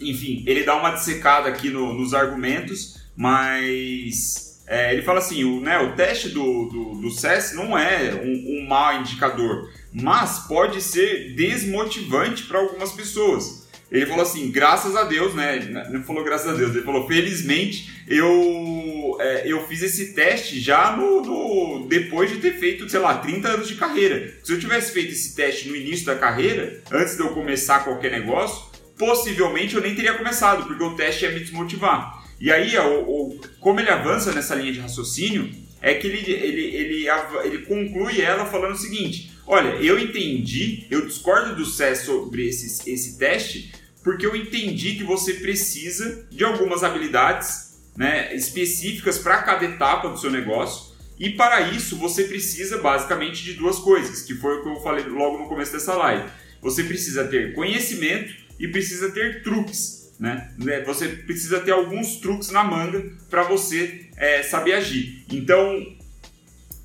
enfim, 0.01 0.45
ele 0.47 0.65
dá 0.65 0.77
uma 0.77 0.91
dissecada 0.91 1.49
aqui 1.49 1.71
no, 1.71 1.93
nos 1.95 2.15
argumentos, 2.15 3.01
mas 3.17 4.63
é, 4.67 4.93
ele 4.93 5.03
fala 5.03 5.19
assim, 5.19 5.45
o, 5.45 5.61
né, 5.61 5.79
o 5.79 5.97
teste 5.97 6.29
do, 6.29 6.67
do, 6.67 6.95
do 7.01 7.11
CES 7.11 7.55
não 7.55 7.77
é 7.77 8.15
um, 8.15 8.59
um 8.59 8.67
mau 8.69 9.01
indicador, 9.01 9.71
mas 9.93 10.41
pode 10.41 10.81
ser 10.83 11.35
desmotivante 11.35 12.45
para 12.45 12.59
algumas 12.59 12.93
pessoas. 12.93 13.68
Ele 13.91 14.07
falou 14.07 14.23
assim, 14.23 14.51
graças 14.51 14.95
a 14.95 15.05
Deus, 15.05 15.35
né? 15.35 15.87
Não 15.91 16.03
falou 16.03 16.23
graças 16.23 16.49
a 16.49 16.55
Deus, 16.55 16.75
ele 16.75 16.85
falou, 16.85 17.07
felizmente 17.07 17.91
eu, 18.07 19.17
é, 19.21 19.43
eu 19.47 19.67
fiz 19.67 19.83
esse 19.83 20.13
teste 20.15 20.61
já 20.61 20.97
no, 20.97 21.23
no, 21.23 21.89
depois 21.89 22.31
de 22.31 22.37
ter 22.37 22.55
feito, 22.55 22.89
sei 22.89 23.01
lá, 23.01 23.19
30 23.19 23.49
anos 23.49 23.69
de 23.69 23.77
carreira. 23.77 24.35
Se 24.43 24.53
eu 24.53 24.59
tivesse 24.59 24.93
feito 24.93 25.13
esse 25.13 25.35
teste 25.35 25.69
no 25.69 25.77
início 25.77 26.07
da 26.07 26.17
carreira, 26.17 26.83
antes 26.91 27.17
de 27.17 27.23
eu 27.23 27.31
começar 27.31 27.85
qualquer 27.85 28.11
negócio, 28.11 28.67
possivelmente 28.99 29.75
eu 29.75 29.81
nem 29.81 29.95
teria 29.95 30.15
começado, 30.15 30.67
porque 30.67 30.83
o 30.83 30.95
teste 30.95 31.25
ia 31.25 31.33
me 31.33 31.41
desmotivar. 31.41 32.25
E 32.41 32.53
aí, 32.53 32.77
o, 32.79 33.03
o, 33.03 33.41
como 33.61 33.81
ele 33.81 33.91
avança 33.91 34.33
nessa 34.33 34.55
linha 34.55 34.73
de 34.73 34.81
raciocínio, 34.81 35.51
é 35.81 35.95
que 35.95 36.07
ele, 36.07 36.31
ele, 36.33 36.77
ele, 36.77 37.07
ele 37.45 37.59
conclui 37.59 38.21
ela 38.21 38.47
falando 38.47 38.73
o 38.73 38.79
seguinte: 38.79 39.33
olha, 39.49 39.71
eu 39.83 39.99
entendi, 39.99 40.87
eu 40.91 41.07
discordo 41.07 41.57
do 41.57 41.65
Cé 41.65 41.95
sobre 41.95 42.47
esse, 42.47 42.89
esse 42.89 43.19
teste, 43.19 43.73
porque 44.05 44.25
eu 44.25 44.37
entendi 44.37 44.95
que 44.95 45.03
você 45.03 45.35
precisa 45.35 46.27
de 46.31 46.45
algumas 46.45 46.85
habilidades 46.85 47.81
né, 47.97 48.33
específicas 48.35 49.19
para 49.19 49.43
cada 49.43 49.65
etapa 49.65 50.09
do 50.09 50.19
seu 50.19 50.31
negócio. 50.31 50.97
E 51.19 51.31
para 51.31 51.63
isso 51.73 51.97
você 51.97 52.25
precisa 52.25 52.79
basicamente 52.79 53.43
de 53.43 53.55
duas 53.55 53.79
coisas, 53.79 54.23
que 54.23 54.35
foi 54.35 54.59
o 54.59 54.63
que 54.63 54.69
eu 54.69 54.77
falei 54.77 55.05
logo 55.05 55.39
no 55.39 55.49
começo 55.49 55.73
dessa 55.73 55.95
live. 55.95 56.31
Você 56.63 56.85
precisa 56.85 57.27
ter 57.27 57.55
conhecimento 57.55 58.33
e 58.59 58.69
precisa 58.69 59.11
ter 59.11 59.43
truques. 59.43 60.13
Né? 60.19 60.53
Você 60.85 61.09
precisa 61.09 61.61
ter 61.61 61.73
alguns 61.73 62.17
truques 62.17 62.51
na 62.51 62.63
manga 62.65 63.13
para 63.31 63.43
você 63.43 64.09
é, 64.17 64.43
saber 64.43 64.75
agir. 64.75 65.25
Então, 65.31 65.98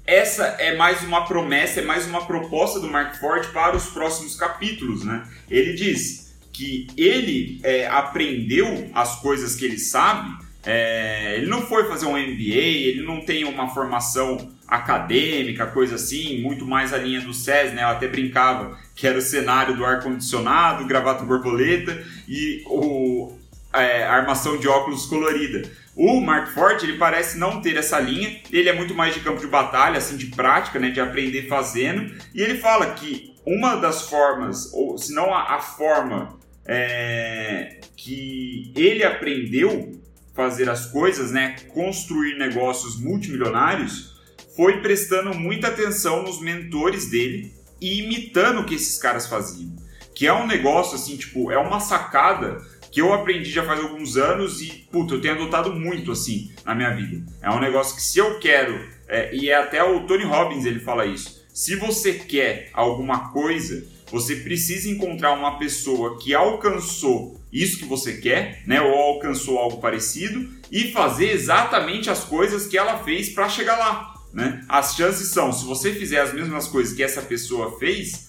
essa 0.05 0.43
é 0.59 0.75
mais 0.75 1.01
uma 1.03 1.25
promessa, 1.25 1.79
é 1.79 1.83
mais 1.83 2.05
uma 2.05 2.25
proposta 2.25 2.79
do 2.79 2.89
Mark 2.89 3.15
Ford 3.15 3.47
para 3.53 3.75
os 3.75 3.87
próximos 3.87 4.35
capítulos. 4.35 5.03
Né? 5.03 5.23
Ele 5.49 5.73
diz: 5.73 6.23
que 6.53 6.87
ele 6.95 7.59
é, 7.63 7.87
aprendeu 7.87 8.89
as 8.93 9.19
coisas 9.19 9.55
que 9.55 9.65
ele 9.65 9.79
sabe, 9.79 10.31
é, 10.65 11.35
ele 11.37 11.47
não 11.47 11.63
foi 11.63 11.89
fazer 11.89 12.05
um 12.05 12.11
MBA, 12.11 12.53
ele 12.53 13.01
não 13.01 13.19
tem 13.19 13.43
uma 13.43 13.67
formação 13.73 14.51
acadêmica, 14.67 15.65
coisa 15.65 15.95
assim, 15.95 16.41
muito 16.41 16.65
mais 16.65 16.93
a 16.93 16.97
linha 16.97 17.19
do 17.19 17.33
SES, 17.33 17.73
né? 17.73 17.83
Eu 17.83 17.89
até 17.89 18.07
brincava 18.07 18.77
que 18.95 19.05
era 19.05 19.17
o 19.17 19.21
cenário 19.21 19.75
do 19.75 19.83
ar-condicionado, 19.83 20.85
gravata 20.85 21.25
borboleta 21.25 22.01
e 22.27 22.63
o, 22.67 23.33
é, 23.73 24.03
armação 24.03 24.57
de 24.57 24.67
óculos 24.67 25.05
colorida. 25.05 25.69
O 25.95 26.19
Mark 26.19 26.53
Ford, 26.53 26.81
ele 26.83 26.97
parece 26.97 27.37
não 27.37 27.61
ter 27.61 27.77
essa 27.77 27.99
linha, 27.99 28.41
ele 28.51 28.67
é 28.67 28.73
muito 28.73 28.95
mais 28.95 29.13
de 29.13 29.19
campo 29.19 29.39
de 29.39 29.47
batalha, 29.47 29.97
assim, 29.97 30.17
de 30.17 30.27
prática, 30.27 30.79
né, 30.79 30.89
de 30.89 30.99
aprender 30.99 31.47
fazendo, 31.47 32.15
e 32.33 32.41
ele 32.41 32.57
fala 32.57 32.93
que 32.93 33.35
uma 33.45 33.75
das 33.75 34.09
formas, 34.09 34.73
ou 34.73 34.97
se 34.97 35.13
não 35.13 35.33
a, 35.33 35.55
a 35.55 35.59
forma 35.59 36.39
é, 36.65 37.79
que 37.95 38.71
ele 38.75 39.03
aprendeu 39.03 39.99
fazer 40.33 40.69
as 40.69 40.87
coisas, 40.87 41.31
né, 41.31 41.55
construir 41.73 42.37
negócios 42.37 42.99
multimilionários, 42.99 44.13
foi 44.55 44.81
prestando 44.81 45.33
muita 45.33 45.67
atenção 45.67 46.23
nos 46.23 46.41
mentores 46.41 47.09
dele 47.09 47.53
e 47.79 48.01
imitando 48.01 48.61
o 48.61 48.65
que 48.65 48.75
esses 48.75 48.97
caras 48.97 49.27
faziam. 49.27 49.75
Que 50.15 50.27
é 50.27 50.33
um 50.33 50.47
negócio 50.47 50.95
assim, 50.95 51.17
tipo, 51.17 51.51
é 51.51 51.57
uma 51.57 51.79
sacada 51.79 52.61
que 52.93 53.01
eu 53.01 53.11
aprendi 53.11 53.49
já 53.49 53.63
faz 53.63 53.79
alguns 53.79 54.17
anos 54.17 54.61
e, 54.61 54.67
puta, 54.91 55.15
eu 55.15 55.21
tenho 55.21 55.33
adotado 55.33 55.73
muito 55.73 56.11
assim 56.11 56.51
na 56.63 56.75
minha 56.75 56.91
vida. 56.91 57.25
É 57.41 57.49
um 57.49 57.59
negócio 57.59 57.95
que 57.95 58.01
se 58.03 58.19
eu 58.19 58.37
quero, 58.39 58.87
é, 59.07 59.35
e 59.35 59.49
é 59.49 59.55
até 59.55 59.83
o 59.83 60.01
Tony 60.01 60.23
Robbins 60.23 60.63
ele 60.63 60.79
fala 60.79 61.07
isso, 61.07 61.43
se 61.51 61.75
você 61.75 62.13
quer 62.13 62.69
alguma 62.71 63.31
coisa, 63.31 63.83
você 64.11 64.35
precisa 64.35 64.87
encontrar 64.89 65.33
uma 65.33 65.57
pessoa 65.57 66.19
que 66.19 66.35
alcançou 66.35 67.41
isso 67.51 67.79
que 67.79 67.85
você 67.85 68.17
quer, 68.17 68.61
né, 68.67 68.79
ou 68.79 68.93
alcançou 68.93 69.57
algo 69.57 69.81
parecido 69.81 70.47
e 70.71 70.91
fazer 70.91 71.31
exatamente 71.31 72.11
as 72.11 72.23
coisas 72.23 72.67
que 72.67 72.77
ela 72.77 72.99
fez 73.03 73.29
para 73.29 73.49
chegar 73.49 73.77
lá, 73.77 74.13
né? 74.31 74.63
As 74.69 74.95
chances 74.95 75.29
são, 75.29 75.51
se 75.51 75.65
você 75.65 75.93
fizer 75.93 76.19
as 76.19 76.33
mesmas 76.33 76.67
coisas 76.67 76.93
que 76.93 77.03
essa 77.03 77.21
pessoa 77.23 77.77
fez, 77.79 78.22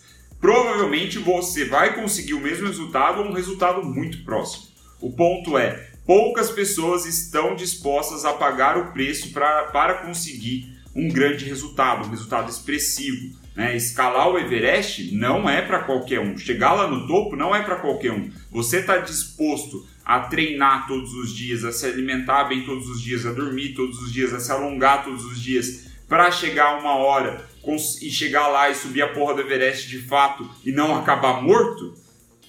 provavelmente 0.44 1.18
você 1.18 1.64
vai 1.64 1.94
conseguir 1.94 2.34
o 2.34 2.40
mesmo 2.40 2.66
resultado 2.66 3.22
ou 3.22 3.28
um 3.28 3.32
resultado 3.32 3.82
muito 3.82 4.22
próximo. 4.24 4.66
O 5.00 5.10
ponto 5.10 5.56
é, 5.56 5.88
poucas 6.06 6.50
pessoas 6.50 7.06
estão 7.06 7.56
dispostas 7.56 8.26
a 8.26 8.32
pagar 8.34 8.76
o 8.76 8.92
preço 8.92 9.32
pra, 9.32 9.62
para 9.72 9.94
conseguir 9.94 10.68
um 10.94 11.08
grande 11.08 11.46
resultado, 11.46 12.06
um 12.06 12.10
resultado 12.10 12.50
expressivo. 12.50 13.34
Né? 13.56 13.74
Escalar 13.74 14.28
o 14.28 14.38
Everest 14.38 15.14
não 15.14 15.48
é 15.48 15.62
para 15.62 15.78
qualquer 15.78 16.20
um. 16.20 16.36
Chegar 16.36 16.74
lá 16.74 16.86
no 16.88 17.06
topo 17.06 17.36
não 17.36 17.56
é 17.56 17.62
para 17.62 17.76
qualquer 17.76 18.12
um. 18.12 18.30
Você 18.50 18.80
está 18.80 18.98
disposto 18.98 19.88
a 20.04 20.20
treinar 20.20 20.86
todos 20.86 21.14
os 21.14 21.34
dias, 21.34 21.64
a 21.64 21.72
se 21.72 21.86
alimentar 21.86 22.44
bem 22.44 22.66
todos 22.66 22.86
os 22.86 23.00
dias, 23.00 23.24
a 23.24 23.32
dormir 23.32 23.72
todos 23.72 23.98
os 23.98 24.12
dias, 24.12 24.34
a 24.34 24.40
se 24.40 24.52
alongar 24.52 25.04
todos 25.04 25.24
os 25.24 25.40
dias 25.40 25.86
para 26.06 26.30
chegar 26.30 26.78
uma 26.78 26.96
hora 26.96 27.48
e 27.66 28.10
chegar 28.10 28.48
lá 28.48 28.70
e 28.70 28.74
subir 28.74 29.02
a 29.02 29.08
porra 29.08 29.34
do 29.34 29.40
Everest 29.40 29.88
de 29.88 29.98
fato 29.98 30.48
e 30.64 30.72
não 30.72 30.94
acabar 30.96 31.42
morto? 31.42 31.94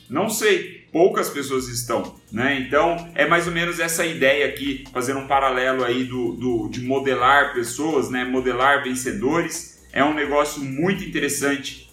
Não 0.10 0.30
sei. 0.30 0.86
Poucas 0.92 1.30
pessoas 1.30 1.68
estão, 1.68 2.16
né? 2.32 2.58
Então 2.60 3.12
é 3.16 3.28
mais 3.28 3.48
ou 3.48 3.54
menos 3.54 3.80
essa 3.80 4.06
ideia 4.06 4.46
aqui, 4.48 4.86
fazendo 4.94 5.20
um 5.20 5.28
paralelo 5.28 5.84
aí 5.84 6.06
do, 6.06 6.34
do 6.34 6.70
de 6.70 6.82
modelar 6.82 7.54
pessoas, 7.54 8.10
né? 8.10 8.24
Modelar 8.24 8.84
vencedores 8.84 9.86
é 9.92 10.04
um 10.04 10.14
negócio 10.14 10.62
muito 10.64 11.04
interessante 11.04 11.86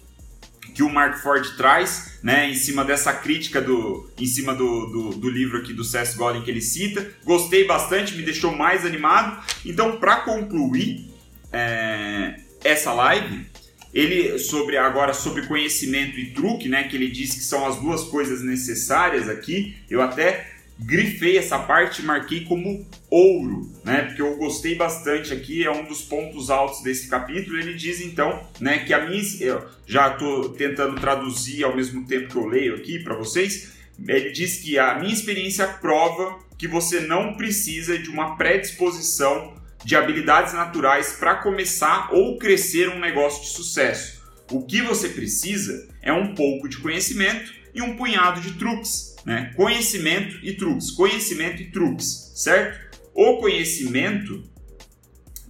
que 0.75 0.83
o 0.83 0.88
Mark 0.88 1.19
Ford 1.19 1.45
traz, 1.57 2.19
né, 2.23 2.49
em 2.50 2.55
cima 2.55 2.85
dessa 2.85 3.12
crítica 3.12 3.61
do, 3.61 4.11
em 4.19 4.26
cima 4.26 4.55
do, 4.55 4.87
do, 4.87 5.11
do 5.11 5.31
livro 5.31 5.59
aqui 5.59 5.73
do 5.73 5.85
Seth 5.85 6.17
Godin 6.17 6.43
que 6.43 6.50
ele 6.50 6.61
cita. 6.61 7.11
Gostei 7.25 7.67
bastante, 7.67 8.14
me 8.14 8.23
deixou 8.23 8.57
mais 8.57 8.87
animado. 8.87 9.45
Então, 9.64 9.99
para 9.99 10.17
concluir 10.17 11.11
é, 11.52 12.41
essa 12.64 12.92
live, 12.92 13.47
ele 13.92 14.38
sobre 14.38 14.76
agora 14.76 15.12
sobre 15.12 15.47
conhecimento 15.47 16.19
e 16.19 16.31
truque, 16.31 16.69
né, 16.69 16.85
que 16.85 16.97
ele 16.97 17.11
diz 17.11 17.35
que 17.35 17.40
são 17.40 17.66
as 17.66 17.76
duas 17.76 18.04
coisas 18.04 18.42
necessárias 18.42 19.28
aqui. 19.28 19.76
Eu 19.90 20.00
até 20.00 20.52
grifei 20.78 21.37
essa 21.37 21.59
parte 21.59 22.02
e 22.02 22.04
marquei 22.04 22.45
como 22.45 22.87
ouro, 23.11 23.71
né? 23.85 24.02
Porque 24.02 24.23
eu 24.23 24.37
gostei 24.37 24.75
bastante 24.75 25.33
aqui, 25.33 25.64
é 25.64 25.71
um 25.71 25.85
dos 25.85 26.02
pontos 26.02 26.50
altos 26.50 26.83
desse 26.83 27.09
capítulo. 27.09 27.59
Ele 27.59 27.75
diz 27.75 28.00
então, 28.00 28.47
né, 28.59 28.78
que 28.78 28.92
a 28.92 29.07
minha 29.07 29.23
eu 29.40 29.64
já 29.87 30.12
estou 30.12 30.49
tentando 30.50 30.99
traduzir 31.00 31.64
ao 31.64 31.76
mesmo 31.76 32.07
tempo 32.07 32.28
que 32.28 32.37
eu 32.37 32.47
leio 32.47 32.75
aqui 32.75 32.99
para 32.99 33.14
vocês. 33.14 33.73
Ele 34.09 34.31
diz 34.31 34.57
que 34.57 34.78
a 34.78 34.99
minha 34.99 35.12
experiência 35.12 35.66
prova 35.66 36.38
que 36.59 36.66
você 36.66 37.00
não 37.00 37.35
precisa 37.35 37.99
de 37.99 38.09
uma 38.09 38.37
predisposição 38.37 39.54
de 39.84 39.96
habilidades 39.96 40.52
naturais 40.52 41.16
para 41.18 41.36
começar 41.36 42.12
ou 42.12 42.38
crescer 42.38 42.88
um 42.88 42.98
negócio 42.98 43.42
de 43.42 43.48
sucesso. 43.50 44.22
O 44.50 44.64
que 44.64 44.82
você 44.82 45.08
precisa 45.08 45.88
é 46.00 46.12
um 46.12 46.34
pouco 46.34 46.68
de 46.68 46.78
conhecimento 46.78 47.52
e 47.74 47.80
um 47.80 47.96
punhado 47.96 48.40
de 48.40 48.52
truques, 48.52 49.16
né? 49.24 49.52
Conhecimento 49.56 50.38
e 50.42 50.54
truques, 50.54 50.90
conhecimento 50.90 51.62
e 51.62 51.70
truques, 51.70 52.32
certo? 52.34 52.98
O 53.14 53.38
conhecimento 53.38 54.42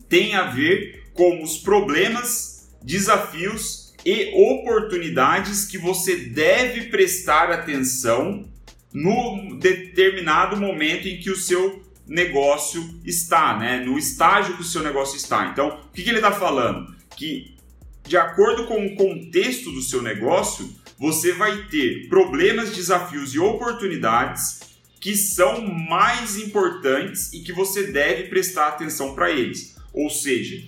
tem 0.09 0.35
a 0.35 0.45
ver 0.45 1.11
com 1.15 1.43
os 1.43 1.59
problemas, 1.59 2.71
desafios 2.83 3.93
e 4.05 4.33
oportunidades 4.35 5.65
que 5.65 5.79
você 5.79 6.17
deve 6.17 6.91
prestar 6.91 7.51
atenção 7.51 8.49
no 8.93 9.57
determinado 9.59 10.57
momento 10.57 11.09
em 11.09 11.19
que 11.19 11.31
o 11.31 11.37
seu 11.37 11.83
negócio 12.07 13.01
está, 13.05 13.59
né? 13.59 13.85
No 13.85 13.99
estágio 13.99 14.57
que 14.57 14.63
o 14.63 14.65
seu 14.65 14.83
negócio 14.83 15.17
está. 15.17 15.47
Então, 15.47 15.81
o 15.89 15.93
que, 15.93 16.03
ele 16.03 16.17
está 16.17 16.33
falando? 16.33 16.95
Que 17.17 17.57
de 18.05 18.17
acordo 18.17 18.67
com 18.67 18.85
o 18.85 18.97
contexto 18.97 19.71
do 19.71 19.81
seu 19.81 20.03
negócio, 20.03 20.69
você 20.99 21.33
vai 21.33 21.67
ter 21.67 22.09
problemas, 22.09 22.75
desafios 22.75 23.35
e 23.35 23.39
oportunidades 23.39 24.61
que 25.01 25.17
são 25.17 25.63
mais 25.63 26.37
importantes 26.37 27.33
e 27.33 27.41
que 27.41 27.53
você 27.53 27.91
deve 27.91 28.25
prestar 28.25 28.69
atenção 28.69 29.15
para 29.15 29.31
eles. 29.31 29.77
Ou 29.93 30.09
seja, 30.09 30.63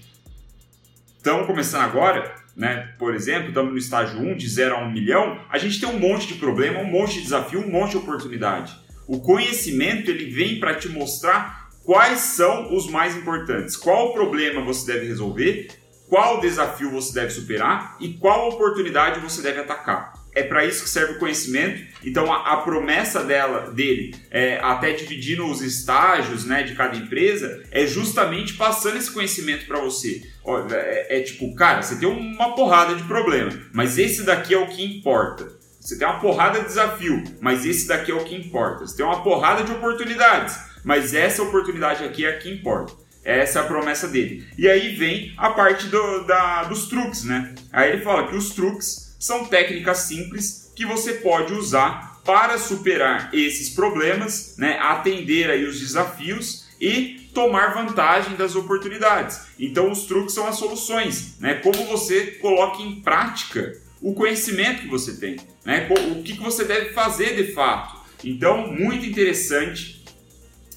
estamos 1.16 1.46
começando 1.46 1.82
agora, 1.82 2.34
né? 2.56 2.94
Por 2.98 3.14
exemplo, 3.14 3.48
estamos 3.48 3.72
no 3.72 3.78
estágio 3.78 4.20
1, 4.20 4.36
de 4.36 4.48
0 4.48 4.74
a 4.74 4.78
1 4.84 4.90
milhão, 4.90 5.40
a 5.48 5.58
gente 5.58 5.80
tem 5.80 5.88
um 5.88 5.98
monte 5.98 6.26
de 6.26 6.34
problema, 6.34 6.80
um 6.80 6.90
monte 6.90 7.14
de 7.14 7.22
desafio, 7.22 7.60
um 7.60 7.70
monte 7.70 7.92
de 7.92 7.98
oportunidade. 7.98 8.76
O 9.06 9.20
conhecimento 9.20 10.10
ele 10.10 10.30
vem 10.30 10.58
para 10.58 10.74
te 10.74 10.88
mostrar 10.88 11.68
quais 11.84 12.20
são 12.20 12.74
os 12.74 12.88
mais 12.88 13.16
importantes, 13.16 13.76
qual 13.76 14.12
problema 14.12 14.62
você 14.62 14.92
deve 14.92 15.06
resolver, 15.06 15.68
qual 16.08 16.40
desafio 16.40 16.90
você 16.90 17.12
deve 17.12 17.30
superar 17.30 17.96
e 18.00 18.14
qual 18.14 18.48
oportunidade 18.48 19.20
você 19.20 19.42
deve 19.42 19.60
atacar. 19.60 20.12
É 20.34 20.42
para 20.42 20.64
isso 20.64 20.82
que 20.82 20.88
serve 20.88 21.14
o 21.14 21.18
conhecimento. 21.18 21.84
Então 22.04 22.32
a, 22.32 22.54
a 22.54 22.56
promessa 22.58 23.22
dela, 23.22 23.70
dele, 23.70 24.14
é, 24.30 24.58
até 24.60 24.92
dividindo 24.92 25.46
os 25.46 25.62
estágios 25.62 26.44
né, 26.44 26.64
de 26.64 26.74
cada 26.74 26.96
empresa, 26.96 27.62
é 27.70 27.86
justamente 27.86 28.54
passando 28.54 28.96
esse 28.96 29.10
conhecimento 29.10 29.66
para 29.66 29.80
você. 29.80 30.22
É, 30.70 31.18
é, 31.18 31.22
tipo, 31.22 31.54
cara, 31.54 31.82
você 31.82 31.96
tem 31.96 32.08
uma 32.08 32.54
porrada 32.54 32.94
de 32.96 33.04
problema, 33.04 33.50
mas 33.72 33.96
esse 33.96 34.24
daqui 34.24 34.54
é 34.54 34.58
o 34.58 34.66
que 34.66 34.84
importa. 34.84 35.63
Você 35.84 35.98
tem 35.98 36.08
uma 36.08 36.18
porrada 36.18 36.60
de 36.60 36.64
desafio, 36.64 37.22
mas 37.42 37.66
esse 37.66 37.86
daqui 37.86 38.10
é 38.10 38.14
o 38.14 38.24
que 38.24 38.34
importa. 38.34 38.86
Você 38.86 38.96
tem 38.96 39.04
uma 39.04 39.22
porrada 39.22 39.62
de 39.62 39.70
oportunidades, 39.70 40.58
mas 40.82 41.12
essa 41.12 41.42
oportunidade 41.42 42.02
aqui 42.02 42.24
é 42.24 42.30
a 42.30 42.38
que 42.38 42.50
importa. 42.50 42.94
Essa 43.22 43.58
é 43.58 43.62
a 43.62 43.66
promessa 43.66 44.08
dele. 44.08 44.46
E 44.56 44.66
aí 44.66 44.96
vem 44.96 45.34
a 45.36 45.50
parte 45.50 45.88
do, 45.88 46.24
da, 46.24 46.64
dos 46.64 46.88
truques, 46.88 47.24
né? 47.24 47.54
Aí 47.70 47.92
ele 47.92 48.02
fala 48.02 48.26
que 48.26 48.34
os 48.34 48.54
truques 48.54 49.14
são 49.20 49.44
técnicas 49.44 49.98
simples 49.98 50.72
que 50.74 50.86
você 50.86 51.14
pode 51.14 51.52
usar 51.52 52.18
para 52.24 52.56
superar 52.56 53.28
esses 53.34 53.68
problemas, 53.68 54.54
né? 54.56 54.78
atender 54.80 55.50
aí 55.50 55.66
os 55.66 55.78
desafios 55.78 56.64
e 56.80 57.28
tomar 57.34 57.74
vantagem 57.74 58.36
das 58.36 58.56
oportunidades. 58.56 59.42
Então 59.58 59.90
os 59.90 60.04
truques 60.04 60.34
são 60.34 60.46
as 60.46 60.56
soluções, 60.56 61.38
né? 61.38 61.56
Como 61.56 61.84
você 61.86 62.26
coloca 62.40 62.80
em 62.80 63.02
prática 63.02 63.83
o 64.04 64.12
conhecimento 64.12 64.82
que 64.82 64.88
você 64.88 65.16
tem, 65.16 65.36
né? 65.64 65.88
O 66.10 66.22
que 66.22 66.34
você 66.34 66.62
deve 66.66 66.90
fazer 66.90 67.34
de 67.36 67.54
fato. 67.54 68.04
Então, 68.22 68.70
muito 68.70 69.06
interessante 69.06 70.04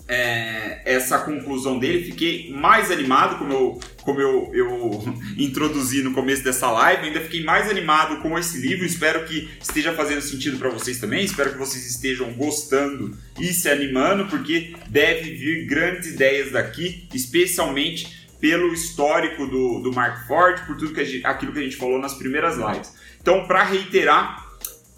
é, 0.07 0.81
essa 0.85 1.19
conclusão 1.19 1.77
dele. 1.77 2.05
Fiquei 2.05 2.49
mais 2.53 2.89
animado, 2.89 3.37
como 3.37 3.51
eu, 3.51 3.79
como 4.01 4.21
eu, 4.21 4.49
eu 4.53 5.15
introduzi 5.37 6.01
no 6.03 6.13
começo 6.13 6.41
dessa 6.41 6.71
live. 6.71 7.07
Ainda 7.07 7.19
fiquei 7.19 7.43
mais 7.43 7.69
animado 7.69 8.21
com 8.21 8.39
esse 8.39 8.59
livro. 8.59 8.85
Espero 8.85 9.25
que 9.25 9.49
esteja 9.61 9.93
fazendo 9.93 10.21
sentido 10.21 10.57
para 10.57 10.69
vocês 10.69 10.97
também. 10.97 11.25
Espero 11.25 11.51
que 11.51 11.57
vocês 11.57 11.85
estejam 11.85 12.31
gostando 12.31 13.17
e 13.37 13.47
se 13.51 13.67
animando, 13.67 14.27
porque 14.27 14.73
deve 14.87 15.31
vir 15.31 15.65
grandes 15.65 16.11
ideias 16.11 16.53
daqui, 16.53 17.09
especialmente 17.13 18.26
pelo 18.39 18.73
histórico 18.73 19.47
do, 19.47 19.79
do 19.79 19.91
Mark 19.93 20.27
Ford, 20.27 20.65
por 20.65 20.77
tudo 20.77 20.93
que 20.93 21.03
gente, 21.03 21.25
aquilo 21.25 21.51
que 21.51 21.59
a 21.59 21.63
gente 21.63 21.75
falou 21.75 21.99
nas 21.99 22.13
primeiras 22.13 22.55
lives. 22.57 22.93
Então, 23.19 23.47
para 23.47 23.63
reiterar, 23.63 24.45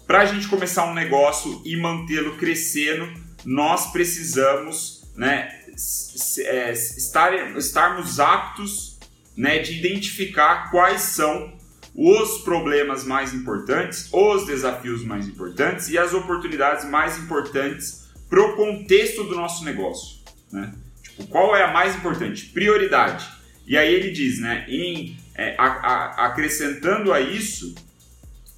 para 0.06 0.20
a 0.20 0.26
gente 0.26 0.48
começar 0.48 0.84
um 0.86 0.94
negócio 0.94 1.62
e 1.64 1.76
mantê-lo 1.76 2.36
crescendo, 2.36 3.08
nós 3.44 3.90
precisamos 3.92 5.10
né, 5.16 5.48
é, 6.44 6.72
estar, 6.72 7.56
estarmos 7.56 8.20
aptos 8.20 8.98
né, 9.36 9.58
de 9.58 9.78
identificar 9.78 10.70
quais 10.70 11.00
são 11.00 11.58
os 11.94 12.38
problemas 12.42 13.04
mais 13.04 13.34
importantes, 13.34 14.08
os 14.12 14.46
desafios 14.46 15.04
mais 15.04 15.26
importantes 15.26 15.88
e 15.88 15.98
as 15.98 16.14
oportunidades 16.14 16.84
mais 16.84 17.18
importantes 17.18 18.08
para 18.28 18.40
o 18.40 18.54
contexto 18.54 19.24
do 19.24 19.34
nosso 19.34 19.64
negócio. 19.64 20.20
Né? 20.52 20.72
Qual 21.28 21.54
é 21.54 21.62
a 21.62 21.72
mais 21.72 21.96
importante? 21.96 22.46
Prioridade. 22.46 23.28
E 23.66 23.76
aí 23.76 23.92
ele 23.92 24.10
diz, 24.10 24.40
né, 24.40 24.64
em, 24.68 25.16
é, 25.34 25.54
a, 25.58 25.66
a, 25.66 26.26
acrescentando 26.26 27.12
a 27.12 27.20
isso, 27.20 27.74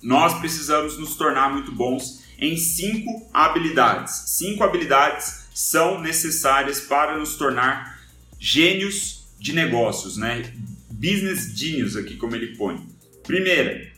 nós 0.03 0.39
precisamos 0.39 0.99
nos 0.99 1.17
tornar 1.17 1.51
muito 1.53 1.73
bons 1.73 2.25
em 2.39 2.57
cinco 2.57 3.29
habilidades. 3.33 4.31
Cinco 4.31 4.65
habilidades 4.65 5.47
são 5.55 6.01
necessárias 6.01 6.81
para 6.81 7.17
nos 7.17 7.37
tornar 7.37 8.01
gênios 8.39 9.25
de 9.39 9.53
negócios, 9.53 10.17
né? 10.17 10.53
Business 10.91 11.53
genius 11.57 11.97
aqui 11.97 12.17
como 12.17 12.35
ele 12.35 12.57
põe. 12.57 12.85
Primeira, 13.23 13.93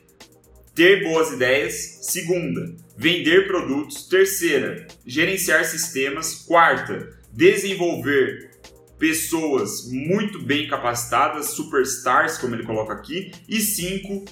ter 0.75 1.05
boas 1.05 1.33
ideias. 1.33 2.01
Segunda, 2.03 2.75
vender 2.97 3.47
produtos. 3.47 4.09
Terceira, 4.09 4.87
gerenciar 5.07 5.65
sistemas. 5.65 6.35
Quarta, 6.35 7.17
desenvolver 7.33 8.51
pessoas 8.99 9.91
muito 9.91 10.41
bem 10.41 10.69
capacitadas, 10.69 11.51
superstars, 11.51 12.39
como 12.39 12.55
ele 12.55 12.65
coloca 12.65 12.93
aqui. 12.93 13.33
E 13.49 13.61
cinco, 13.61 14.25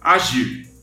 agir 0.00 0.74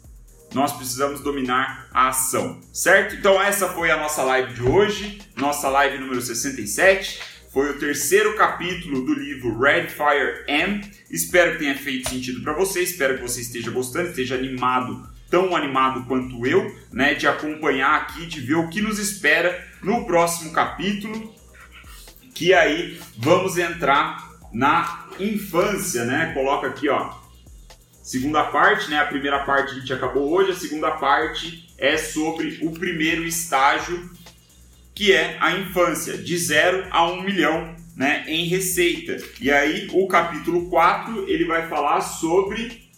nós 0.54 0.74
precisamos 0.74 1.22
dominar 1.22 1.88
a 1.94 2.10
ação, 2.10 2.60
certo? 2.74 3.15
Então 3.15 3.41
essa 3.41 3.70
foi 3.70 3.89
a 3.89 3.98
nossa 3.98 4.22
live 4.24 4.54
de 4.54 4.63
hoje, 4.63 5.20
nossa 5.36 5.70
live 5.70 5.98
número 5.98 6.22
67. 6.22 7.22
Foi 7.52 7.70
o 7.70 7.80
terceiro 7.80 8.36
capítulo 8.36 9.06
do 9.06 9.13
livro 9.13 9.58
Red 9.60 9.88
Fire 9.88 10.44
M. 10.48 10.82
Espero 11.10 11.54
que 11.54 11.60
tenha 11.60 11.78
feito 11.78 12.10
sentido 12.10 12.41
para 12.41 12.54
você, 12.54 12.82
espero 12.82 13.17
que 13.17 13.22
você 13.22 13.41
esteja 13.41 13.72
gostando, 13.72 14.10
esteja 14.10 14.36
animado, 14.36 15.10
tão 15.30 15.56
animado 15.56 16.06
quanto 16.06 16.46
eu, 16.46 16.74
né, 16.91 17.13
de 17.13 17.28
acompanhar 17.28 18.02
aqui, 18.02 18.26
de 18.26 18.39
ver 18.39 18.56
o 18.56 18.70
que 18.70 18.82
nos 18.82 19.00
espera 19.00 19.67
no 19.82 20.06
próximo 20.06 20.52
capítulo, 20.52 21.34
que 22.34 22.54
aí 22.54 23.00
vamos 23.17 23.58
entrar 23.58 24.30
na 24.52 25.08
infância, 25.20 26.06
né? 26.06 26.32
Coloca 26.34 26.67
aqui, 26.67 26.89
ó, 26.89 27.22
Segunda 28.12 28.44
parte, 28.44 28.89
né? 28.89 28.98
A 28.98 29.06
primeira 29.06 29.46
parte 29.46 29.72
a 29.72 29.80
gente 29.80 29.94
acabou 29.94 30.34
hoje, 30.34 30.52
a 30.52 30.56
segunda 30.56 30.91
parte 30.91 31.67
é 31.78 31.98
sobre 31.98 32.60
o 32.62 32.72
primeiro 32.72 33.24
estágio, 33.24 34.10
que 34.94 35.13
é 35.13 35.38
a 35.39 35.58
infância, 35.58 36.17
de 36.17 36.38
0 36.38 36.88
a 36.89 37.06
1 37.06 37.13
um 37.13 37.24
milhão 37.24 37.76
né, 37.96 38.26
em 38.28 38.48
receita. 38.48 39.17
E 39.39 39.52
aí 39.52 39.88
o 39.94 40.08
capítulo 40.08 40.67
4 40.70 41.30
ele 41.30 41.46
vai 41.46 41.70
falar 41.70 42.02
sobre 42.02 42.89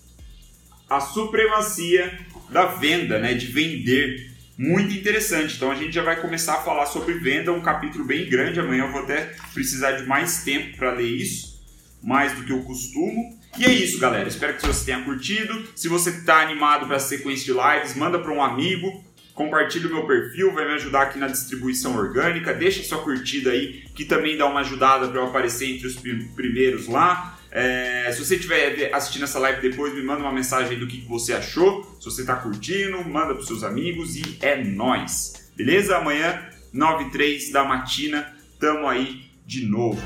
a 0.89 1.00
supremacia 1.00 2.17
da 2.50 2.65
venda, 2.65 3.19
né, 3.19 3.34
de 3.34 3.48
vender. 3.48 4.33
Muito 4.57 4.93
interessante. 4.93 5.55
Então 5.55 5.71
a 5.71 5.75
gente 5.75 5.93
já 5.93 6.03
vai 6.03 6.19
começar 6.21 6.55
a 6.55 6.61
falar 6.61 6.85
sobre 6.85 7.13
venda, 7.15 7.51
um 7.51 7.61
capítulo 7.61 8.05
bem 8.05 8.29
grande. 8.29 8.59
Amanhã 8.59 8.85
eu 8.85 8.91
vou 8.91 9.01
até 9.01 9.33
precisar 9.53 9.93
de 9.93 10.05
mais 10.05 10.43
tempo 10.43 10.77
para 10.77 10.93
ler 10.93 11.07
isso, 11.07 11.61
mais 12.01 12.33
do 12.33 12.43
que 12.43 12.51
eu 12.51 12.61
costumo. 12.63 13.37
E 13.57 13.65
é 13.65 13.71
isso, 13.71 13.99
galera. 13.99 14.27
Espero 14.27 14.55
que 14.55 14.65
você 14.65 14.85
tenha 14.85 15.03
curtido. 15.03 15.67
Se 15.75 15.87
você 15.87 16.09
está 16.09 16.41
animado 16.41 16.87
para 16.87 16.97
a 16.97 16.99
sequência 16.99 17.45
de 17.45 17.59
lives, 17.59 17.95
manda 17.95 18.19
para 18.19 18.31
um 18.31 18.43
amigo. 18.43 19.03
Compartilhe 19.33 19.87
o 19.87 19.93
meu 19.93 20.05
perfil, 20.05 20.53
vai 20.53 20.65
me 20.65 20.73
ajudar 20.73 21.03
aqui 21.03 21.17
na 21.17 21.27
distribuição 21.27 21.95
orgânica. 21.95 22.53
Deixa 22.53 22.83
sua 22.83 23.01
curtida 23.03 23.49
aí, 23.49 23.83
que 23.95 24.05
também 24.05 24.37
dá 24.37 24.45
uma 24.45 24.59
ajudada 24.59 25.07
para 25.07 25.19
eu 25.19 25.25
aparecer 25.25 25.71
entre 25.71 25.87
os 25.87 25.95
primeiros 25.95 26.87
lá. 26.87 27.39
É, 27.55 28.11
se 28.11 28.25
você 28.25 28.35
estiver 28.35 28.91
assistindo 28.91 29.25
essa 29.25 29.37
live 29.37 29.61
depois, 29.61 29.93
me 29.93 30.01
manda 30.01 30.21
uma 30.21 30.31
mensagem 30.31 30.79
do 30.79 30.87
que, 30.87 31.01
você 31.01 31.33
achou. 31.33 31.83
Se 31.99 32.05
você 32.05 32.21
está 32.21 32.35
curtindo, 32.35 33.07
manda 33.07 33.35
para 33.35 33.43
seus 33.43 33.63
amigos 33.63 34.15
e 34.15 34.39
é 34.41 34.63
nós. 34.63 35.51
Beleza? 35.55 35.97
Amanhã, 35.97 36.49
9 36.73 37.03
e 37.03 37.11
3 37.11 37.51
da 37.51 37.63
matina, 37.63 38.35
tamo 38.59 38.87
aí 38.87 39.29
de 39.45 39.67
novo. 39.67 40.01